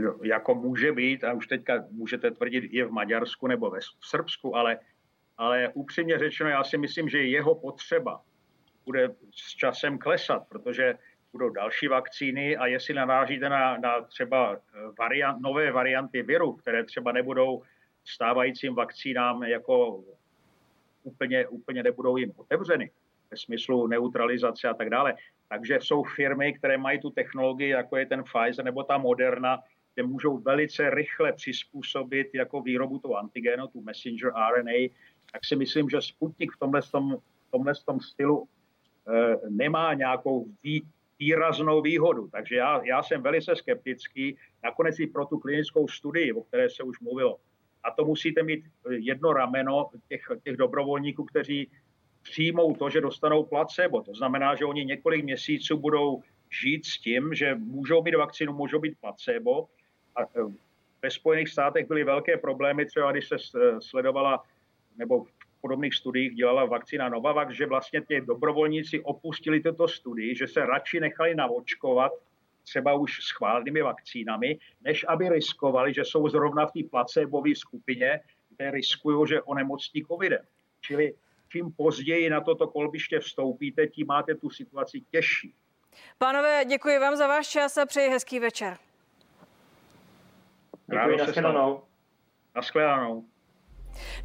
No, 0.00 0.14
jako 0.22 0.54
může 0.54 0.92
být, 0.92 1.24
a 1.24 1.32
už 1.32 1.46
teďka 1.46 1.84
můžete 1.90 2.30
tvrdit 2.30 2.64
je 2.70 2.84
v 2.84 2.90
Maďarsku 2.90 3.46
nebo 3.46 3.70
ve 3.70 3.80
v 3.80 4.06
Srbsku, 4.08 4.56
ale, 4.56 4.78
ale 5.38 5.70
upřímně 5.74 6.18
řečeno, 6.18 6.50
já 6.50 6.64
si 6.64 6.78
myslím, 6.78 7.08
že 7.08 7.22
jeho 7.22 7.54
potřeba 7.54 8.22
bude 8.84 9.08
s 9.34 9.56
časem 9.56 9.98
klesat, 9.98 10.48
protože 10.48 10.94
budou 11.32 11.50
další 11.50 11.88
vakcíny 11.88 12.56
a 12.56 12.66
jestli 12.66 12.94
narážíte 12.94 13.48
na, 13.48 13.76
na 13.76 14.00
třeba 14.00 14.52
eh, 14.54 14.58
variant, 14.98 15.40
nové 15.40 15.72
varianty 15.72 16.22
viru, 16.22 16.52
které 16.52 16.84
třeba 16.84 17.12
nebudou 17.12 17.62
stávajícím 18.04 18.74
vakcínám 18.74 19.42
jako 19.42 20.04
úplně, 21.02 21.46
úplně 21.46 21.82
nebudou 21.82 22.16
jim 22.16 22.32
otevřeny 22.36 22.90
ve 23.30 23.36
smyslu 23.36 23.86
neutralizace 23.86 24.68
a 24.68 24.74
tak 24.74 24.90
dále. 24.90 25.14
Takže 25.48 25.78
jsou 25.82 26.02
firmy, 26.02 26.52
které 26.52 26.78
mají 26.78 27.00
tu 27.00 27.10
technologii, 27.10 27.68
jako 27.68 27.96
je 27.96 28.06
ten 28.06 28.24
Pfizer 28.24 28.64
nebo 28.64 28.82
ta 28.82 28.98
Moderna, 28.98 29.58
kde 29.94 30.02
můžou 30.02 30.38
velice 30.38 30.90
rychle 30.90 31.32
přizpůsobit 31.32 32.34
jako 32.34 32.62
výrobu 32.62 32.98
toho 32.98 33.16
antigenu, 33.16 33.66
tu 33.66 33.80
messenger 33.80 34.32
RNA, 34.56 34.88
tak 35.32 35.44
si 35.44 35.56
myslím, 35.56 35.90
že 35.90 36.00
Sputnik 36.00 36.52
v 36.52 36.58
tomhle, 36.58 36.82
tom, 36.82 37.16
v 37.48 37.50
tomhle 37.50 37.72
tom 37.84 38.00
stylu 38.00 38.48
nemá 39.48 39.94
nějakou 39.94 40.46
vý, 40.62 40.82
výraznou 41.18 41.82
výhodu. 41.82 42.28
Takže 42.32 42.56
já, 42.56 42.80
já 42.84 43.02
jsem 43.02 43.22
velice 43.22 43.56
skeptický, 43.56 44.36
nakonec 44.64 44.98
i 44.98 45.06
pro 45.06 45.26
tu 45.26 45.38
klinickou 45.38 45.88
studii, 45.88 46.32
o 46.32 46.42
které 46.42 46.70
se 46.70 46.82
už 46.82 47.00
mluvilo. 47.00 47.38
A 47.84 47.90
to 47.90 48.04
musíte 48.04 48.42
mít 48.42 48.64
jedno 48.90 49.32
rameno 49.32 49.90
těch, 50.08 50.22
těch 50.44 50.56
dobrovolníků, 50.56 51.24
kteří 51.24 51.70
přijmou 52.22 52.74
to, 52.74 52.90
že 52.90 53.00
dostanou 53.00 53.44
placebo. 53.44 54.02
To 54.02 54.14
znamená, 54.14 54.54
že 54.54 54.64
oni 54.64 54.84
několik 54.84 55.24
měsíců 55.24 55.76
budou 55.76 56.22
žít 56.62 56.86
s 56.86 56.98
tím, 56.98 57.34
že 57.34 57.54
můžou 57.54 58.02
mít 58.02 58.14
vakcínu, 58.14 58.52
můžou 58.52 58.78
být 58.78 58.98
placebo. 59.00 59.68
A 60.16 60.22
e, 60.22 60.26
ve 61.02 61.10
Spojených 61.10 61.48
státech 61.48 61.88
byly 61.88 62.04
velké 62.04 62.36
problémy, 62.36 62.86
třeba 62.86 63.12
když 63.12 63.28
se 63.28 63.36
sledovala 63.78 64.44
nebo 64.98 65.26
podobných 65.62 65.94
studiích 65.94 66.34
dělala 66.34 66.64
vakcína 66.64 67.08
Novavax, 67.08 67.54
že 67.54 67.66
vlastně 67.66 68.00
ty 68.00 68.20
dobrovolníci 68.20 69.00
opustili 69.00 69.60
tuto 69.60 69.88
studii, 69.88 70.36
že 70.36 70.48
se 70.48 70.66
radši 70.66 71.00
nechali 71.00 71.34
navočkovat 71.34 72.12
třeba 72.62 72.94
už 72.94 73.22
schválenými 73.22 73.82
vakcínami, 73.82 74.58
než 74.80 75.04
aby 75.08 75.28
riskovali, 75.28 75.94
že 75.94 76.04
jsou 76.04 76.28
zrovna 76.28 76.66
v 76.66 76.72
té 76.72 76.88
placebové 76.90 77.54
skupině, 77.54 78.20
kde 78.48 78.70
riskují, 78.70 79.28
že 79.28 79.42
onemocní 79.42 80.02
covidem. 80.04 80.42
Čili 80.80 81.14
čím 81.48 81.72
později 81.72 82.30
na 82.30 82.40
toto 82.40 82.66
kolbiště 82.66 83.18
vstoupíte, 83.18 83.86
tím 83.86 84.06
máte 84.06 84.34
tu 84.34 84.50
situaci 84.50 85.00
těžší. 85.10 85.54
Pánové, 86.18 86.64
děkuji 86.64 86.98
vám 86.98 87.16
za 87.16 87.26
váš 87.26 87.48
čas 87.48 87.78
a 87.78 87.86
přeji 87.86 88.10
hezký 88.10 88.40
večer. 88.40 88.76
Děkuji, 90.86 91.16
nashledanou. 91.16 91.82
Nashledanou. 92.54 93.24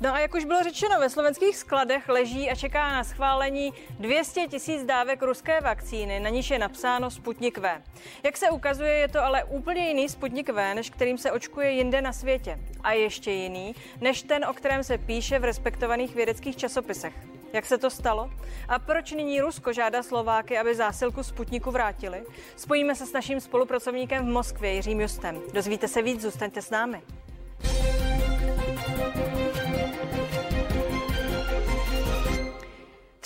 No 0.01 0.13
a 0.13 0.19
jak 0.19 0.33
už 0.33 0.45
bylo 0.45 0.63
řečeno, 0.63 0.99
ve 0.99 1.09
slovenských 1.09 1.57
skladech 1.57 2.09
leží 2.09 2.49
a 2.49 2.55
čeká 2.55 2.91
na 2.91 3.03
schválení 3.03 3.73
200 3.99 4.47
tisíc 4.47 4.83
dávek 4.83 5.21
ruské 5.21 5.61
vakcíny, 5.61 6.19
na 6.19 6.29
níž 6.29 6.49
je 6.49 6.59
napsáno 6.59 7.11
Sputnik 7.11 7.57
V. 7.57 7.81
Jak 8.23 8.37
se 8.37 8.49
ukazuje, 8.49 8.91
je 8.91 9.07
to 9.07 9.23
ale 9.23 9.43
úplně 9.43 9.87
jiný 9.87 10.09
Sputnik 10.09 10.49
V, 10.49 10.75
než 10.75 10.89
kterým 10.89 11.17
se 11.17 11.31
očkuje 11.31 11.71
jinde 11.71 12.01
na 12.01 12.13
světě. 12.13 12.59
A 12.83 12.91
ještě 12.91 13.31
jiný, 13.31 13.75
než 14.01 14.23
ten, 14.23 14.45
o 14.45 14.53
kterém 14.53 14.83
se 14.83 14.97
píše 14.97 15.39
v 15.39 15.43
respektovaných 15.43 16.15
vědeckých 16.15 16.57
časopisech. 16.57 17.13
Jak 17.53 17.65
se 17.65 17.77
to 17.77 17.89
stalo? 17.89 18.29
A 18.67 18.79
proč 18.79 19.11
nyní 19.11 19.41
Rusko 19.41 19.73
žádá 19.73 20.03
Slováky, 20.03 20.57
aby 20.57 20.75
zásilku 20.75 21.23
Sputniku 21.23 21.71
vrátili? 21.71 22.23
Spojíme 22.55 22.95
se 22.95 23.05
s 23.05 23.13
naším 23.13 23.39
spolupracovníkem 23.39 24.25
v 24.25 24.29
Moskvě, 24.29 24.73
Jiřím 24.73 25.01
Justem. 25.01 25.41
Dozvíte 25.53 25.87
se 25.87 26.01
víc, 26.01 26.21
zůstaňte 26.21 26.61
s 26.61 26.69
námi. 26.69 27.01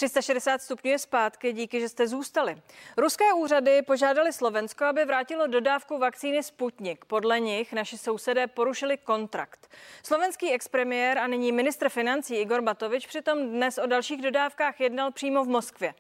360 0.02 0.62
stupňů 0.62 0.92
je 0.92 1.00
zpátky, 1.00 1.54
díky, 1.54 1.80
že 1.80 1.90
jste 1.90 2.08
zůstali. 2.08 2.62
Ruské 2.98 3.34
úřady 3.34 3.82
požádali 3.82 4.34
Slovensko, 4.34 4.86
aby 4.86 5.06
vrátilo 5.06 5.48
dodávku 5.48 5.98
vakcíny 5.98 6.44
Sputnik. 6.44 7.06
Podle 7.06 7.40
nich 7.40 7.74
naši 7.74 7.98
sousedé 7.98 8.48
porušili 8.48 8.98
kontrakt. 8.98 9.68
Slovenský 10.04 10.52
expremiér 10.52 11.18
a 11.18 11.28
nyní 11.28 11.52
ministr 11.52 11.90
financí 11.90 12.36
Igor 12.36 12.62
Batovič 12.62 13.08
přitom 13.08 13.50
dnes 13.50 13.78
o 13.78 13.86
dalších 13.86 14.22
dodávkách 14.22 14.80
jednal 14.80 15.12
přímo 15.12 15.44
v 15.44 15.48
Moskvě. 15.48 15.94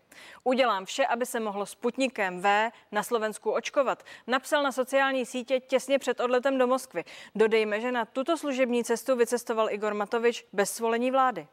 Udělám 0.43 0.85
vše, 0.85 1.05
aby 1.05 1.25
se 1.25 1.39
mohlo 1.39 1.65
Sputnikem 1.65 2.41
V 2.41 2.71
na 2.91 3.03
Slovensku 3.03 3.51
očkovat. 3.51 4.03
Napsal 4.27 4.63
na 4.63 4.71
sociální 4.71 5.25
sítě 5.25 5.59
těsně 5.59 5.99
před 5.99 6.19
odletem 6.19 6.57
do 6.57 6.67
Moskvy. 6.67 7.03
Dodejme, 7.35 7.81
že 7.81 7.91
na 7.91 8.05
tuto 8.05 8.37
služební 8.37 8.83
cestu 8.83 9.15
vycestoval 9.15 9.69
Igor 9.71 9.93
Matovič 9.93 10.45
bez 10.53 10.71
svolení 10.71 11.11
vlády. 11.11 11.47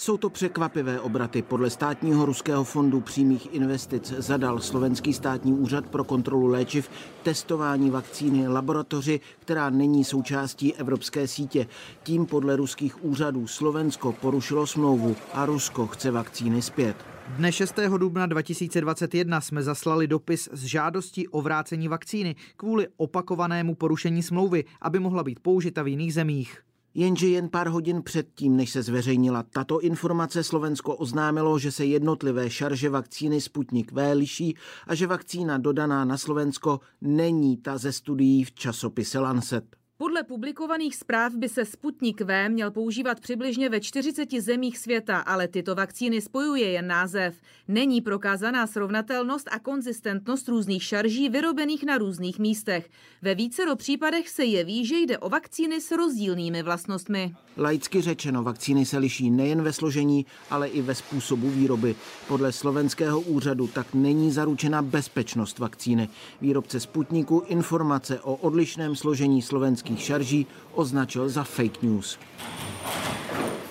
Jsou 0.00 0.16
to 0.16 0.30
překvapivé 0.30 1.00
obraty. 1.00 1.42
Podle 1.42 1.70
státního 1.70 2.26
ruského 2.26 2.64
fondu 2.64 3.00
přímých 3.00 3.54
investic 3.54 4.12
zadal 4.18 4.60
slovenský 4.60 5.12
státní 5.12 5.52
úřad 5.52 5.86
pro 5.86 6.04
kontrolu 6.04 6.46
léčiv 6.46 6.90
testování 7.22 7.90
vakcíny 7.90 8.48
laboratoři, 8.48 9.20
která 9.38 9.70
není 9.70 10.04
součástí 10.04 10.74
evropské 10.74 11.28
sítě. 11.28 11.66
Tím 12.02 12.26
podle 12.26 12.56
ruských 12.56 13.04
úřadů 13.04 13.46
Slovensko 13.46 14.12
porušilo 14.12 14.66
smlouvu 14.66 15.16
a 15.32 15.46
Rusko 15.46 15.86
chce 15.86 16.10
vakcíny 16.10 16.62
zpět. 16.62 16.96
Dne 17.36 17.52
6. 17.52 17.74
dubna 17.98 18.26
2021 18.26 19.40
jsme 19.40 19.62
zaslali 19.62 20.06
dopis 20.06 20.48
s 20.52 20.64
žádostí 20.64 21.28
o 21.28 21.42
vrácení 21.42 21.88
vakcíny 21.88 22.36
kvůli 22.56 22.86
opakovanému 22.96 23.74
porušení 23.74 24.22
smlouvy, 24.22 24.64
aby 24.82 24.98
mohla 24.98 25.24
být 25.24 25.40
použita 25.40 25.82
v 25.82 25.88
jiných 25.88 26.14
zemích. 26.14 26.67
Jenže 26.94 27.26
jen 27.28 27.48
pár 27.48 27.68
hodin 27.68 28.02
předtím, 28.02 28.56
než 28.56 28.70
se 28.70 28.82
zveřejnila 28.82 29.42
tato 29.42 29.80
informace, 29.80 30.44
Slovensko 30.44 30.96
oznámilo, 30.96 31.58
že 31.58 31.72
se 31.72 31.84
jednotlivé 31.84 32.50
šarže 32.50 32.90
vakcíny 32.90 33.40
Sputnik 33.40 33.92
V 33.92 34.14
liší 34.14 34.56
a 34.86 34.94
že 34.94 35.06
vakcína 35.06 35.58
dodaná 35.58 36.04
na 36.04 36.18
Slovensko 36.18 36.80
není 37.00 37.56
ta 37.56 37.78
ze 37.78 37.92
studií 37.92 38.44
v 38.44 38.52
časopise 38.52 39.18
Lancet. 39.18 39.77
Podle 40.00 40.22
publikovaných 40.22 40.96
zpráv 40.96 41.34
by 41.34 41.48
se 41.48 41.64
Sputnik 41.64 42.20
V 42.20 42.48
měl 42.48 42.70
používat 42.70 43.20
přibližně 43.20 43.68
ve 43.68 43.80
40 43.80 44.32
zemích 44.40 44.78
světa, 44.78 45.18
ale 45.18 45.48
tyto 45.48 45.74
vakcíny 45.74 46.20
spojuje 46.20 46.70
jen 46.70 46.86
název. 46.86 47.34
Není 47.68 48.00
prokázaná 48.00 48.66
srovnatelnost 48.66 49.48
a 49.50 49.58
konzistentnost 49.58 50.48
různých 50.48 50.82
šarží 50.82 51.28
vyrobených 51.28 51.84
na 51.84 51.98
různých 51.98 52.38
místech. 52.38 52.90
Ve 53.22 53.34
vícero 53.34 53.76
případech 53.76 54.28
se 54.28 54.44
jeví, 54.44 54.86
že 54.86 54.98
jde 54.98 55.18
o 55.18 55.28
vakcíny 55.28 55.80
s 55.80 55.90
rozdílnými 55.90 56.62
vlastnostmi. 56.62 57.34
Laicky 57.56 58.00
řečeno, 58.00 58.42
vakcíny 58.42 58.86
se 58.86 58.98
liší 58.98 59.30
nejen 59.30 59.62
ve 59.62 59.72
složení, 59.72 60.26
ale 60.50 60.68
i 60.68 60.82
ve 60.82 60.94
způsobu 60.94 61.50
výroby. 61.50 61.94
Podle 62.28 62.52
slovenského 62.52 63.20
úřadu 63.20 63.66
tak 63.66 63.94
není 63.94 64.30
zaručena 64.30 64.82
bezpečnost 64.82 65.58
vakcíny. 65.58 66.08
Výrobce 66.40 66.80
Sputniku 66.80 67.42
informace 67.46 68.20
o 68.20 68.34
odlišném 68.34 68.96
složení 68.96 69.42
slovenských 69.42 69.87
amerických 69.88 70.06
šarží 70.06 70.46
označil 70.74 71.28
za 71.28 71.44
fake 71.44 71.82
news. 71.82 72.18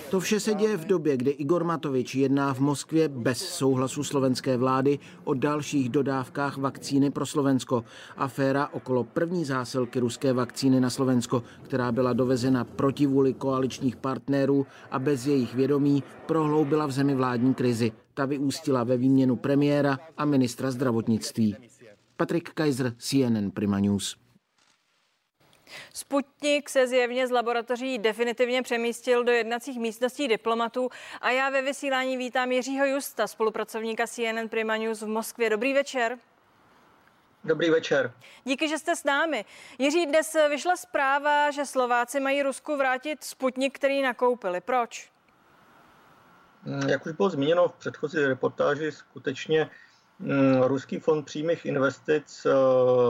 To 0.10 0.20
vše 0.20 0.40
se 0.40 0.54
děje 0.54 0.78
v 0.78 0.86
době, 0.86 1.18
kdy 1.18 1.32
Igor 1.32 1.64
Matovič 1.64 2.16
jedná 2.16 2.54
v 2.54 2.60
Moskvě 2.60 3.10
bez 3.10 3.38
souhlasu 3.38 4.04
slovenské 4.04 4.58
vlády 4.58 5.00
o 5.24 5.34
dalších 5.34 5.90
dodávkách 5.90 6.58
vakcíny 6.58 7.12
pro 7.12 7.26
Slovensko. 7.26 7.84
Aféra 8.18 8.68
okolo 8.74 9.04
první 9.04 9.46
zásilky 9.46 10.00
ruské 10.00 10.34
vakcíny 10.34 10.80
na 10.80 10.90
Slovensko, 10.90 11.44
která 11.64 11.92
byla 11.92 12.14
dovezena 12.14 12.64
proti 12.64 13.06
vůli 13.06 13.34
koaličních 13.34 13.96
partnerů 13.96 14.66
a 14.92 15.00
bez 15.00 15.28
jejich 15.28 15.56
vědomí, 15.56 16.04
prohloubila 16.26 16.86
v 16.86 16.92
zemi 16.92 17.16
vládní 17.16 17.54
krizi. 17.54 17.92
Ta 18.14 18.26
vyústila 18.26 18.84
ve 18.84 18.98
výměnu 18.98 19.36
premiéra 19.36 20.00
a 20.18 20.26
ministra 20.26 20.72
zdravotnictví. 20.72 21.56
Patrik 22.18 22.50
Kaiser, 22.54 22.94
CNN 22.98 23.52
Prima 23.52 23.80
News. 23.80 24.27
Sputnik 25.94 26.70
se 26.70 26.88
zjevně 26.88 27.28
z 27.28 27.32
laboratoří 27.32 27.98
definitivně 27.98 28.64
přemístil 28.64 29.24
do 29.24 29.32
jednacích 29.32 29.80
místností 29.80 30.28
diplomatů 30.28 30.90
a 31.22 31.30
já 31.30 31.50
ve 31.50 31.62
vysílání 31.62 32.18
vítám 32.18 32.52
Jiřího 32.52 32.86
Justa, 32.86 33.28
spolupracovníka 33.28 34.08
CNN 34.08 34.48
Prima 34.50 34.78
News 34.78 35.02
v 35.02 35.08
Moskvě. 35.08 35.50
Dobrý 35.50 35.74
večer. 35.74 36.18
Dobrý 37.44 37.70
večer. 37.70 38.14
Díky, 38.44 38.68
že 38.68 38.78
jste 38.78 38.96
s 38.96 39.04
námi. 39.04 39.46
Jiří, 39.80 40.06
dnes 40.06 40.36
vyšla 40.50 40.76
zpráva, 40.76 41.52
že 41.52 41.66
Slováci 41.66 42.20
mají 42.20 42.44
Rusku 42.44 42.78
vrátit 42.78 43.24
Sputnik, 43.24 43.76
který 43.76 44.02
nakoupili. 44.02 44.62
Proč? 44.62 45.10
Jak 46.88 47.06
už 47.06 47.12
bylo 47.12 47.30
zmíněno 47.30 47.70
v 47.70 47.74
předchozí 47.74 48.20
reportáži, 48.20 48.92
skutečně 48.92 49.64
Mm, 49.64 49.70
Ruský 50.62 51.00
fond 51.00 51.24
přímých 51.24 51.66
investic 51.66 52.46
eh, 52.46 52.52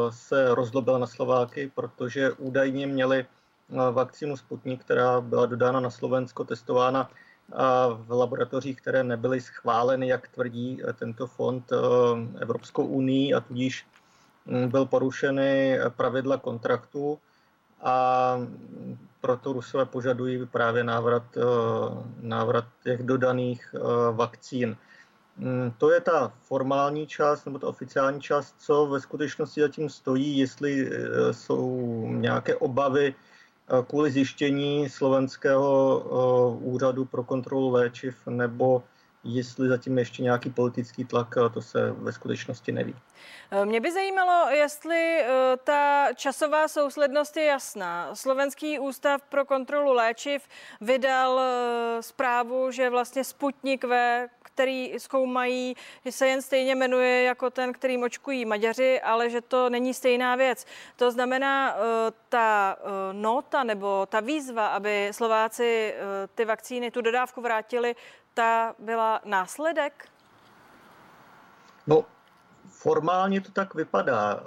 se 0.10 0.56
rozlobil 0.56 1.00
na 1.00 1.08
Slováky, 1.08 1.72
protože 1.76 2.32
údajně 2.32 2.88
měli 2.88 3.20
eh, 3.20 3.92
vakcínu 3.92 4.38
Sputnik, 4.38 4.82
která 4.82 5.22
byla 5.22 5.46
dodána 5.46 5.80
na 5.80 5.90
Slovensko, 5.90 6.44
testována 6.44 7.10
eh, 7.10 7.56
v 7.94 8.12
laboratořích, 8.12 8.82
které 8.82 9.04
nebyly 9.04 9.42
schváleny, 9.42 10.08
jak 10.08 10.28
tvrdí 10.28 10.82
tento 11.00 11.28
fond 11.28 11.72
Evropskou 12.40 12.86
unii 12.86 13.34
a 13.34 13.40
tudíž 13.40 13.88
mm, 14.46 14.70
byl 14.70 14.86
porušeny 14.86 15.80
pravidla 15.96 16.38
kontraktu 16.38 17.20
a 17.82 18.38
proto 19.22 19.54
Rusové 19.54 19.86
požadují 19.86 20.46
právě 20.46 20.84
návrat, 20.84 21.24
návrat 22.22 22.66
těch 22.84 23.04
dodaných 23.04 23.76
vakcín. 24.12 24.78
Mm, 25.38 25.72
to 25.78 25.92
je 25.92 26.02
ta 26.02 26.34
formální 26.42 27.08
část 27.08 27.46
nebo 27.46 27.60
ta 27.60 27.68
oficiální 27.68 28.22
část, 28.22 28.56
co 28.58 28.86
ve 28.86 29.00
skutečnosti 29.00 29.62
zatím 29.62 29.90
stojí, 29.90 30.38
jestli 30.38 30.90
e, 30.90 31.34
jsou 31.34 31.80
nějaké 32.08 32.56
obavy 32.56 33.08
e, 33.08 33.84
kvůli 33.84 34.12
zjištění 34.12 34.90
slovenského 34.90 36.02
e, 36.02 36.66
úřadu 36.66 37.06
pro 37.06 37.24
kontrolu 37.24 37.70
léčiv 37.70 38.28
nebo 38.28 38.84
jestli 39.24 39.68
zatím 39.70 39.98
ještě 39.98 40.24
nějaký 40.24 40.50
politický 40.50 41.06
tlak, 41.06 41.36
to 41.54 41.62
se 41.62 41.92
ve 41.92 42.12
skutečnosti 42.12 42.72
neví. 42.72 42.96
Mě 43.64 43.82
by 43.82 43.92
zajímalo, 43.92 44.50
jestli 44.50 45.26
ta 45.64 46.08
časová 46.16 46.68
souslednost 46.68 47.38
je 47.38 47.44
jasná. 47.44 48.16
Slovenský 48.16 48.80
ústav 48.80 49.22
pro 49.22 49.46
kontrolu 49.46 49.94
léčiv 49.94 50.48
vydal 50.82 51.42
zprávu, 52.02 52.72
že 52.72 52.90
vlastně 52.90 53.24
Sputnik 53.24 53.84
V, 53.84 54.28
který 54.58 54.94
zkoumají, 54.98 55.76
že 56.06 56.12
se 56.12 56.28
jen 56.28 56.42
stejně 56.42 56.76
jmenuje 56.76 57.24
jako 57.24 57.50
ten, 57.50 57.74
kterým 57.74 58.04
očkují 58.04 58.46
Maďaři, 58.46 59.02
ale 59.02 59.30
že 59.30 59.42
to 59.42 59.70
není 59.70 59.94
stejná 59.94 60.36
věc. 60.36 60.66
To 60.96 61.12
znamená, 61.12 61.76
eh, 61.76 62.12
ta 62.30 62.76
eh, 62.80 63.14
nota 63.14 63.64
nebo 63.64 64.06
ta 64.10 64.20
výzva, 64.20 64.68
aby 64.68 65.10
Slováci 65.14 65.94
eh, 65.94 66.28
ty 66.36 66.46
vakcíny, 66.46 66.92
tu 66.92 67.02
dodávku 67.02 67.42
vrátili, 67.42 67.96
ta 68.34 68.76
byla 68.80 69.22
následek? 69.26 70.10
No, 71.88 72.06
formálně 72.68 73.42
to 73.42 73.52
tak 73.52 73.76
vypadá, 73.76 74.44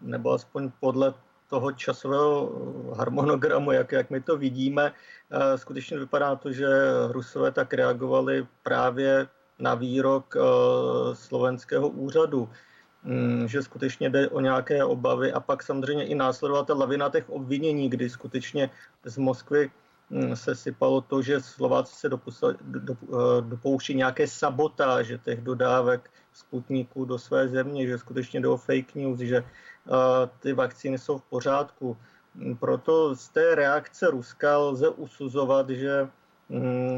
nebo 0.00 0.32
aspoň 0.32 0.70
podle 0.80 1.14
toho 1.50 1.72
časového 1.72 2.52
harmonogramu, 2.94 3.72
jak, 3.72 3.92
jak 3.92 4.10
my 4.10 4.20
to 4.20 4.36
vidíme, 4.36 4.92
skutečně 5.56 5.98
vypadá 5.98 6.36
to, 6.36 6.52
že 6.52 6.68
Rusové 7.10 7.52
tak 7.52 7.74
reagovali 7.74 8.46
právě 8.62 9.28
na 9.58 9.74
výrok 9.74 10.36
eh, 10.36 10.40
slovenského 11.14 11.88
úřadu, 11.88 12.48
mm, 13.04 13.48
že 13.48 13.62
skutečně 13.62 14.10
jde 14.10 14.28
o 14.28 14.40
nějaké 14.40 14.84
obavy 14.84 15.32
a 15.32 15.40
pak 15.40 15.62
samozřejmě 15.62 16.04
i 16.04 16.14
následovat 16.14 16.66
ta 16.66 16.74
lavina 16.74 17.08
těch 17.08 17.30
obvinění, 17.30 17.88
kdy 17.90 18.10
skutečně 18.10 18.70
z 19.04 19.18
Moskvy 19.18 19.70
mm, 20.10 20.36
se 20.36 20.54
sypalo 20.54 21.00
to, 21.00 21.22
že 21.22 21.40
Slováci 21.40 21.94
se 21.94 22.08
eh, 22.08 22.96
dopouští 23.40 23.94
nějaké 23.94 24.26
sabotáže 24.26 25.18
těch 25.18 25.40
dodávek 25.40 26.10
Sputniku 26.32 27.04
do 27.04 27.18
své 27.18 27.48
země, 27.48 27.86
že 27.86 27.98
skutečně 27.98 28.40
jde 28.40 28.48
o 28.48 28.56
fake 28.56 28.94
news, 28.94 29.18
že 29.18 29.36
eh, 29.36 30.28
ty 30.40 30.52
vakcíny 30.52 30.98
jsou 30.98 31.18
v 31.18 31.22
pořádku. 31.22 31.96
Proto 32.60 33.16
z 33.16 33.28
té 33.28 33.54
reakce 33.54 34.06
Ruska 34.10 34.58
lze 34.58 34.88
usuzovat, 34.88 35.70
že 35.70 36.08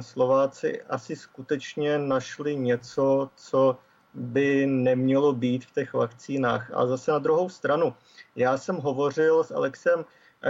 Slováci 0.00 0.82
asi 0.82 1.16
skutečně 1.16 1.98
našli 1.98 2.56
něco, 2.56 3.30
co 3.36 3.78
by 4.14 4.66
nemělo 4.66 5.32
být 5.32 5.64
v 5.64 5.72
těch 5.72 5.92
vakcínách. 5.92 6.70
A 6.74 6.86
zase 6.86 7.10
na 7.10 7.18
druhou 7.18 7.48
stranu, 7.48 7.94
já 8.36 8.58
jsem 8.58 8.76
hovořil 8.76 9.44
s 9.44 9.50
Alexem 9.50 10.04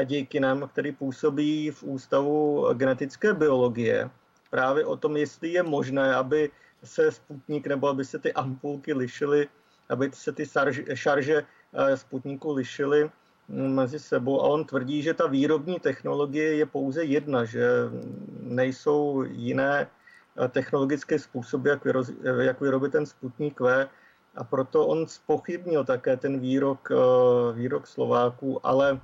Dějkinem, 0.04 0.68
který 0.72 0.92
působí 0.92 1.70
v 1.70 1.82
Ústavu 1.82 2.66
genetické 2.74 3.34
biologie, 3.34 4.10
právě 4.50 4.86
o 4.86 4.96
tom, 4.96 5.16
jestli 5.16 5.48
je 5.48 5.62
možné, 5.62 6.14
aby 6.14 6.50
se 6.84 7.12
Sputnik 7.12 7.66
nebo 7.66 7.88
aby 7.88 8.04
se 8.04 8.18
ty 8.18 8.32
ampulky 8.32 8.92
lišily, 8.92 9.48
aby 9.88 10.10
se 10.14 10.32
ty 10.32 10.44
šarže 10.94 11.42
eh, 11.72 11.96
Sputniku 11.96 12.52
lišily 12.52 13.10
mezi 13.50 13.98
sebou 13.98 14.40
a 14.40 14.44
on 14.44 14.64
tvrdí, 14.64 15.02
že 15.02 15.14
ta 15.14 15.26
výrobní 15.26 15.80
technologie 15.80 16.54
je 16.54 16.66
pouze 16.66 17.04
jedna, 17.04 17.44
že 17.44 17.66
nejsou 18.40 19.22
jiné 19.22 19.86
eh, 19.86 20.48
technologické 20.48 21.18
způsoby, 21.18 21.68
jak, 21.68 21.84
vyroz, 21.84 22.10
jak 22.40 22.60
vyrobit 22.60 22.92
ten 22.92 23.06
Sputnik 23.06 23.60
V 23.60 23.88
a 24.36 24.44
proto 24.44 24.86
on 24.86 25.06
spochybnil 25.06 25.84
také 25.84 26.16
ten 26.16 26.40
výrok, 26.40 26.88
eh, 26.92 26.96
výrok 27.52 27.86
Slováků, 27.86 28.66
ale 28.66 29.00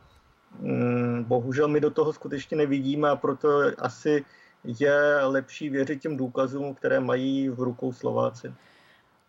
mm, 0.61 1.24
bohužel 1.24 1.68
my 1.68 1.80
do 1.80 1.90
toho 1.90 2.12
skutečně 2.12 2.56
nevidíme 2.56 3.11
a 3.11 3.16
proto 3.16 3.48
asi 3.78 4.24
je 4.64 5.20
lepší 5.22 5.68
věřit 5.68 6.02
těm 6.02 6.16
důkazům, 6.16 6.74
které 6.74 7.00
mají 7.00 7.48
v 7.48 7.61
rukou 7.61 7.92
Slováci. 7.92 8.54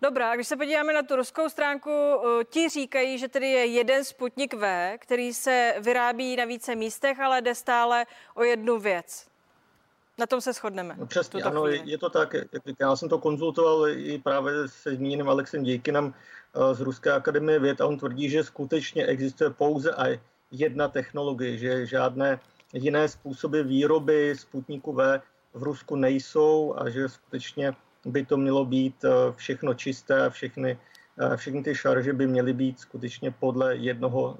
Dobrá, 0.02 0.36
když 0.36 0.48
se 0.48 0.58
podíváme 0.58 0.94
na 0.94 1.04
tu 1.04 1.16
ruskou 1.16 1.50
stránku, 1.50 1.92
eh, 1.92 2.44
ti 2.44 2.70
říkají, 2.70 3.18
že 3.18 3.28
tedy 3.28 3.48
je 3.48 3.66
jeden 3.66 4.04
Sputnik 4.04 4.54
V, 4.54 4.94
který 4.98 5.34
se 5.34 5.76
vyrábí 5.80 6.36
na 6.36 6.46
více 6.46 6.76
místech, 6.76 7.20
ale 7.20 7.42
jde 7.42 7.56
stále 7.56 8.06
o 8.36 8.44
jednu 8.44 8.80
věc. 8.80 9.28
Na 10.18 10.26
tom 10.26 10.42
se 10.42 10.54
shodneme. 10.54 10.96
No 10.98 11.06
přesně, 11.06 11.44
ano, 11.44 11.64
chvíli. 11.64 11.82
je 11.86 11.98
to 11.98 12.10
tak, 12.10 12.36
já 12.80 12.96
jsem 12.96 13.10
to 13.10 13.18
konzultoval 13.18 13.90
i 13.90 14.18
právě 14.18 14.68
se 14.68 14.96
zmíněným 14.96 15.30
Alexem 15.30 15.64
Dějkinem 15.64 16.14
eh, 16.14 16.76
z 16.76 16.82
Ruské 16.82 17.12
akademie 17.12 17.60
věd 17.60 17.82
a 17.82 17.86
on 17.86 17.98
tvrdí, 17.98 18.30
že 18.30 18.44
skutečně 18.44 19.06
existuje 19.06 19.50
pouze 19.50 19.92
a 19.92 20.20
jedna 20.52 20.88
technologie, 20.88 21.58
že 21.58 21.86
žádné 21.86 22.40
jiné 22.74 23.10
způsoby 23.10 23.62
výroby 23.62 24.36
Sputniku 24.38 24.94
V 24.94 25.22
v 25.54 25.64
Rusku 25.64 25.96
nejsou 25.96 26.76
a 26.78 26.90
že 26.90 27.10
skutečně 27.10 27.74
by 28.08 28.26
to 28.26 28.38
mělo 28.38 28.66
být 28.66 29.04
eh, 29.04 29.10
všechno 29.36 29.74
čisté 29.74 30.26
a 30.26 30.30
všechny 30.30 30.78
všechny 31.36 31.64
ty 31.64 31.76
šarže 31.76 32.14
by 32.14 32.28
měly 32.28 32.54
být 32.54 32.80
skutečně 32.80 33.32
podle 33.32 33.76
jednoho 33.76 34.38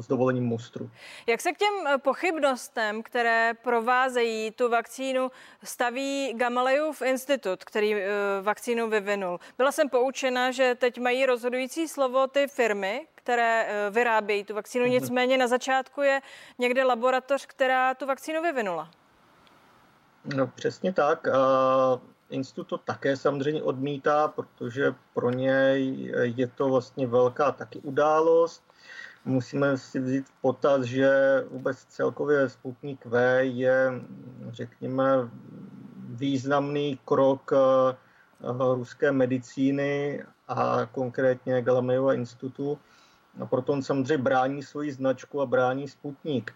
s 0.00 0.06
dovolením 0.08 0.44
mustru. 0.44 0.90
Jak 1.26 1.40
se 1.40 1.52
k 1.52 1.58
těm 1.58 1.86
eh, 1.86 1.98
pochybnostem, 1.98 3.02
které 3.02 3.54
provázejí 3.62 4.50
tu 4.50 4.68
vakcínu, 4.68 5.30
staví 5.64 6.34
Gamalejův 6.36 7.02
institut, 7.02 7.64
který 7.64 7.94
eh, 7.94 8.08
vakcínu 8.42 8.90
vyvinul? 8.90 9.40
Byla 9.58 9.72
jsem 9.72 9.88
poučena, 9.88 10.50
že 10.50 10.74
teď 10.74 10.98
mají 10.98 11.26
rozhodující 11.26 11.88
slovo 11.88 12.26
ty 12.26 12.46
firmy, 12.46 13.06
které 13.14 13.66
eh, 13.68 13.90
vyrábějí 13.90 14.44
tu 14.44 14.54
vakcínu, 14.54 14.84
mhm. 14.84 14.92
nicméně 14.92 15.38
na 15.38 15.46
začátku 15.46 16.02
je 16.02 16.20
někde 16.58 16.84
laboratoř, 16.84 17.46
která 17.46 17.94
tu 17.94 18.06
vakcínu 18.06 18.42
vyvinula. 18.42 18.90
No 20.36 20.46
přesně 20.46 20.92
tak. 20.92 21.28
A 21.28 22.00
Institut 22.30 22.64
to 22.68 22.78
také 22.78 23.16
samozřejmě 23.16 23.62
odmítá, 23.62 24.28
protože 24.28 24.94
pro 25.14 25.30
něj 25.30 26.12
je 26.36 26.46
to 26.46 26.68
vlastně 26.68 27.06
velká 27.06 27.52
taky 27.52 27.78
událost. 27.78 28.62
Musíme 29.24 29.78
si 29.78 30.00
vzít 30.00 30.26
potaz, 30.40 30.82
že 30.82 31.10
vůbec 31.50 31.84
celkově 31.84 32.48
Sputnik 32.48 33.06
V 33.06 33.44
je, 33.44 33.92
řekněme, 34.48 35.30
významný 36.08 36.98
krok 37.04 37.52
eh, 37.52 37.96
ruské 38.74 39.12
medicíny 39.12 40.22
a 40.48 40.86
konkrétně 40.92 41.62
Galamejova 41.62 42.14
institutu. 42.14 42.78
A 43.40 43.46
proto 43.46 43.72
on 43.72 43.82
samozřejmě 43.82 44.18
brání 44.18 44.62
svoji 44.62 44.92
značku 44.92 45.40
a 45.40 45.46
brání 45.46 45.88
Sputnik. 45.88 46.54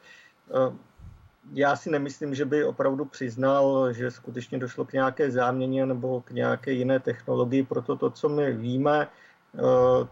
Já 1.52 1.76
si 1.76 1.90
nemyslím, 1.90 2.34
že 2.34 2.44
by 2.44 2.64
opravdu 2.64 3.04
přiznal, 3.04 3.92
že 3.92 4.10
skutečně 4.10 4.58
došlo 4.58 4.84
k 4.84 4.92
nějaké 4.92 5.30
záměně 5.30 5.86
nebo 5.86 6.20
k 6.20 6.30
nějaké 6.30 6.72
jiné 6.72 7.00
technologii. 7.00 7.62
Proto 7.62 7.96
to, 7.96 8.10
co 8.10 8.28
my 8.28 8.52
víme, 8.52 9.08
eh, 9.54 9.58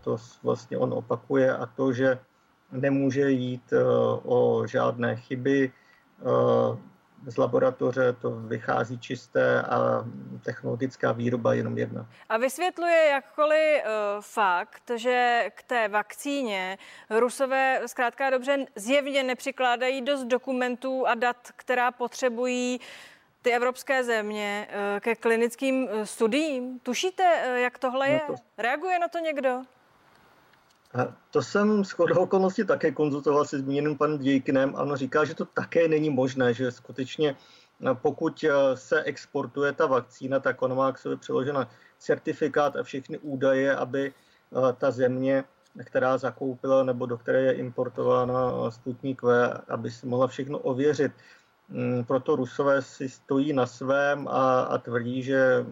to 0.00 0.16
vlastně 0.42 0.78
on 0.78 0.92
opakuje 0.92 1.56
a 1.56 1.66
to, 1.66 1.92
že 1.92 2.18
nemůže 2.72 3.30
jít 3.30 3.72
eh, 3.72 3.84
o 4.24 4.66
žádné 4.66 5.16
chyby, 5.16 5.72
eh, 6.20 6.78
z 7.26 7.36
laboratoře 7.36 8.12
to 8.12 8.30
vychází 8.30 8.98
čisté 8.98 9.62
a 9.62 10.04
technologická 10.42 11.12
výroba 11.12 11.54
jenom 11.54 11.78
jedna. 11.78 12.06
A 12.28 12.36
vysvětluje 12.36 13.08
jakkoliv 13.10 13.82
uh, 13.84 13.90
fakt, 14.20 14.90
že 14.94 15.44
k 15.54 15.62
té 15.62 15.88
vakcíně 15.88 16.78
Rusové 17.10 17.80
zkrátka 17.86 18.30
dobře 18.30 18.66
zjevně 18.76 19.22
nepřikládají 19.22 20.02
dost 20.02 20.24
dokumentů 20.24 21.06
a 21.06 21.14
dat, 21.14 21.36
která 21.56 21.90
potřebují 21.90 22.80
ty 23.42 23.52
evropské 23.52 24.04
země 24.04 24.68
uh, 24.68 25.00
ke 25.00 25.14
klinickým 25.14 25.84
uh, 25.84 26.02
studiím. 26.02 26.78
Tušíte, 26.78 27.22
jak 27.54 27.78
tohle 27.78 28.10
no 28.10 28.20
to... 28.26 28.32
je? 28.32 28.38
Reaguje 28.58 28.98
na 28.98 29.08
to 29.08 29.18
někdo? 29.18 29.62
To 31.30 31.42
jsem 31.42 31.84
chodou 31.84 32.14
okolností 32.14 32.64
také 32.64 32.92
konzultoval 32.92 33.44
se 33.44 33.58
zmíněným 33.58 33.98
panem 33.98 34.18
Dějkinem 34.18 34.76
a 34.76 34.82
on 34.82 34.96
říká, 34.96 35.24
že 35.24 35.34
to 35.34 35.44
také 35.44 35.88
není 35.88 36.10
možné, 36.10 36.54
že 36.54 36.70
skutečně 36.70 37.36
eh, 37.36 37.94
pokud 37.94 38.44
eh, 38.44 38.76
se 38.76 39.02
exportuje 39.02 39.72
ta 39.72 39.86
vakcína, 39.86 40.40
tak 40.40 40.62
ona 40.62 40.74
má 40.74 40.92
k 40.92 40.98
sobě 40.98 41.16
přiložena 41.16 41.68
certifikát 41.98 42.76
a 42.76 42.82
všechny 42.82 43.18
údaje, 43.18 43.76
aby 43.76 44.12
eh, 44.12 44.72
ta 44.72 44.90
země, 44.90 45.44
která 45.84 46.18
zakoupila 46.18 46.84
nebo 46.84 47.06
do 47.06 47.18
které 47.18 47.42
je 47.42 47.52
importována 47.52 48.70
Sputnik 48.70 49.22
V, 49.22 49.60
aby 49.68 49.90
si 49.90 50.06
mohla 50.06 50.26
všechno 50.26 50.58
ověřit. 50.58 51.12
Mm, 51.70 52.04
proto 52.04 52.36
Rusové 52.36 52.82
si 52.82 53.08
stojí 53.08 53.52
na 53.52 53.66
svém 53.66 54.28
a, 54.28 54.60
a 54.60 54.78
tvrdí, 54.78 55.22
že 55.22 55.66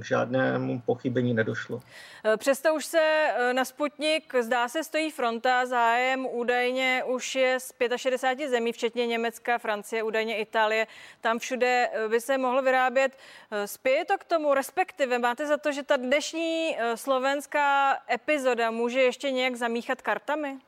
k 0.00 0.04
žádnému 0.04 0.80
pochybení 0.80 1.34
nedošlo. 1.34 1.80
E, 2.24 2.36
přesto 2.36 2.74
už 2.74 2.84
se 2.84 3.00
e, 3.00 3.52
na 3.52 3.64
Sputnik 3.64 4.34
zdá 4.40 4.68
se 4.68 4.84
stojí 4.84 5.10
fronta, 5.10 5.66
zájem 5.66 6.26
údajně 6.26 7.02
už 7.06 7.34
je 7.34 7.60
z 7.60 7.72
65 7.96 8.48
zemí, 8.48 8.72
včetně 8.72 9.06
Německa, 9.06 9.58
Francie, 9.58 10.02
údajně 10.02 10.38
Itálie. 10.38 10.86
Tam 11.20 11.38
všude 11.38 11.88
e, 11.92 12.08
by 12.08 12.20
se 12.20 12.38
mohlo 12.38 12.62
vyrábět. 12.62 13.18
Spěje 13.66 14.04
to 14.04 14.18
k 14.18 14.24
tomu, 14.24 14.54
respektive 14.54 15.18
máte 15.18 15.46
za 15.46 15.56
to, 15.56 15.72
že 15.72 15.82
ta 15.82 15.96
dnešní 15.96 16.76
slovenská 16.94 17.98
epizoda 18.10 18.70
může 18.70 19.00
ještě 19.00 19.30
nějak 19.30 19.56
zamíchat 19.56 20.02
kartami? 20.02 20.58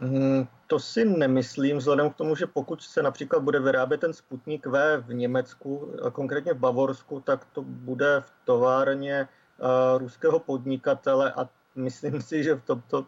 Mm, 0.00 0.46
to 0.66 0.78
si 0.78 1.04
nemyslím, 1.04 1.76
vzhledem 1.76 2.10
k 2.10 2.16
tomu, 2.16 2.36
že 2.36 2.46
pokud 2.46 2.82
se 2.82 3.02
například 3.02 3.42
bude 3.42 3.60
vyrábět 3.60 4.00
ten 4.00 4.12
Sputnik 4.12 4.66
V 4.66 5.00
v 5.00 5.14
Německu, 5.14 5.92
a 6.04 6.10
konkrétně 6.10 6.52
v 6.52 6.58
Bavorsku, 6.58 7.20
tak 7.20 7.44
to 7.52 7.62
bude 7.62 8.20
v 8.20 8.32
továrně 8.44 9.28
uh, 9.58 9.98
ruského 9.98 10.38
podnikatele 10.38 11.32
a 11.32 11.48
myslím 11.74 12.22
si, 12.22 12.44
že 12.44 12.54
v 12.54 12.64
tomto, 12.64 13.06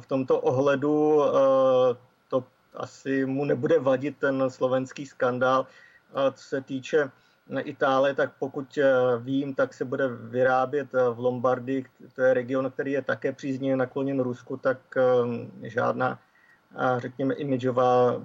v 0.00 0.06
tomto 0.06 0.40
ohledu 0.40 1.16
uh, 1.16 1.26
to 2.28 2.44
asi 2.74 3.26
mu 3.26 3.44
nebude 3.44 3.78
vadit 3.78 4.18
ten 4.18 4.50
slovenský 4.50 5.06
skandál. 5.06 5.66
A 6.14 6.30
co 6.30 6.44
se 6.44 6.60
týče 6.60 7.10
Itálie, 7.64 8.14
tak 8.14 8.32
pokud 8.38 8.78
vím, 9.18 9.54
tak 9.54 9.74
se 9.74 9.84
bude 9.84 10.08
vyrábět 10.08 10.92
v 10.92 11.18
Lombardii, 11.18 11.84
to 12.14 12.22
je 12.22 12.34
region, 12.34 12.70
který 12.70 12.92
je 12.92 13.02
také 13.02 13.32
příznivě 13.32 13.76
nakloněn 13.76 14.20
Rusku, 14.20 14.56
tak 14.56 14.78
žádná 15.62 16.18
řekněme, 16.98 17.34
imidžová 17.34 18.22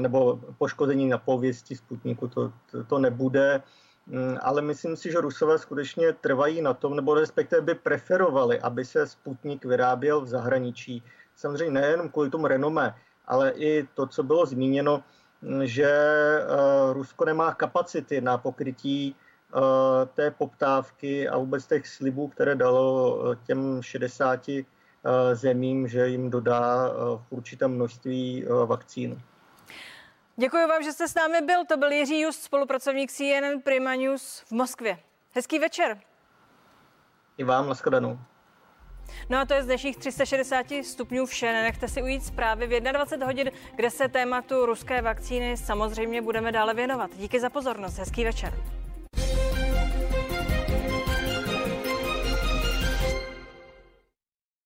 nebo 0.00 0.40
poškození 0.58 1.08
na 1.08 1.18
pověsti 1.18 1.76
Sputniku, 1.76 2.28
to, 2.28 2.52
to, 2.70 2.84
to 2.84 2.98
nebude. 2.98 3.62
Mm, 4.06 4.38
ale 4.40 4.62
myslím 4.62 4.96
si, 4.96 5.12
že 5.12 5.20
Rusové 5.20 5.58
skutečně 5.58 6.12
trvají 6.12 6.62
na 6.62 6.74
tom, 6.74 6.96
nebo 6.96 7.14
respektive 7.14 7.62
by 7.62 7.74
preferovali, 7.74 8.60
aby 8.60 8.84
se 8.84 9.06
Sputnik 9.06 9.64
vyráběl 9.64 10.20
v 10.20 10.28
zahraničí. 10.28 11.02
Samozřejmě 11.36 11.80
nejenom 11.80 12.08
kvůli 12.08 12.30
tomu 12.30 12.46
renomé, 12.46 12.94
ale 13.26 13.50
i 13.50 13.88
to, 13.94 14.06
co 14.06 14.22
bylo 14.22 14.46
zmíněno, 14.46 15.02
mm, 15.42 15.66
že 15.66 15.90
eh, 15.90 16.92
Rusko 16.92 17.24
nemá 17.24 17.54
kapacity 17.54 18.20
na 18.20 18.38
pokrytí 18.38 19.16
eh, 19.16 19.60
té 20.14 20.30
poptávky 20.30 21.28
a 21.28 21.38
vůbec 21.38 21.66
těch 21.66 21.88
slibů, 21.88 22.28
které 22.28 22.54
dalo 22.54 23.18
eh, 23.32 23.36
těm 23.46 23.82
60 23.82 24.48
Eh, 24.48 24.79
zemím, 25.32 25.88
že 25.88 26.08
jim 26.08 26.30
dodá 26.30 26.88
eh, 26.88 26.92
v 27.16 27.26
určitém 27.30 27.74
množství 27.74 28.44
eh, 28.44 28.66
vakcín. 28.66 29.22
Děkuji 30.36 30.66
vám, 30.66 30.82
že 30.82 30.92
jste 30.92 31.08
s 31.08 31.14
námi 31.14 31.40
byl. 31.40 31.64
To 31.64 31.76
byl 31.76 31.92
Jiří 31.92 32.20
Just, 32.20 32.42
spolupracovník 32.42 33.12
CNN 33.12 33.60
Prima 33.64 33.94
News 33.94 34.40
v 34.46 34.52
Moskvě. 34.52 34.98
Hezký 35.30 35.58
večer. 35.58 36.00
I 37.38 37.44
vám, 37.44 37.68
nashledanou. 37.68 38.18
No 39.28 39.38
a 39.38 39.44
to 39.44 39.54
je 39.54 39.62
z 39.62 39.66
dnešních 39.66 39.96
360 39.96 40.66
stupňů 40.82 41.26
vše. 41.26 41.52
Nenechte 41.52 41.88
si 41.88 42.02
ujít 42.02 42.24
zprávy 42.24 42.66
v 42.66 42.80
21 42.80 43.26
hodin, 43.26 43.50
kde 43.76 43.90
se 43.90 44.08
tématu 44.08 44.66
ruské 44.66 45.02
vakcíny 45.02 45.56
samozřejmě 45.56 46.22
budeme 46.22 46.52
dále 46.52 46.74
věnovat. 46.74 47.10
Díky 47.16 47.40
za 47.40 47.50
pozornost. 47.50 47.98
Hezký 47.98 48.24
večer. 48.24 48.79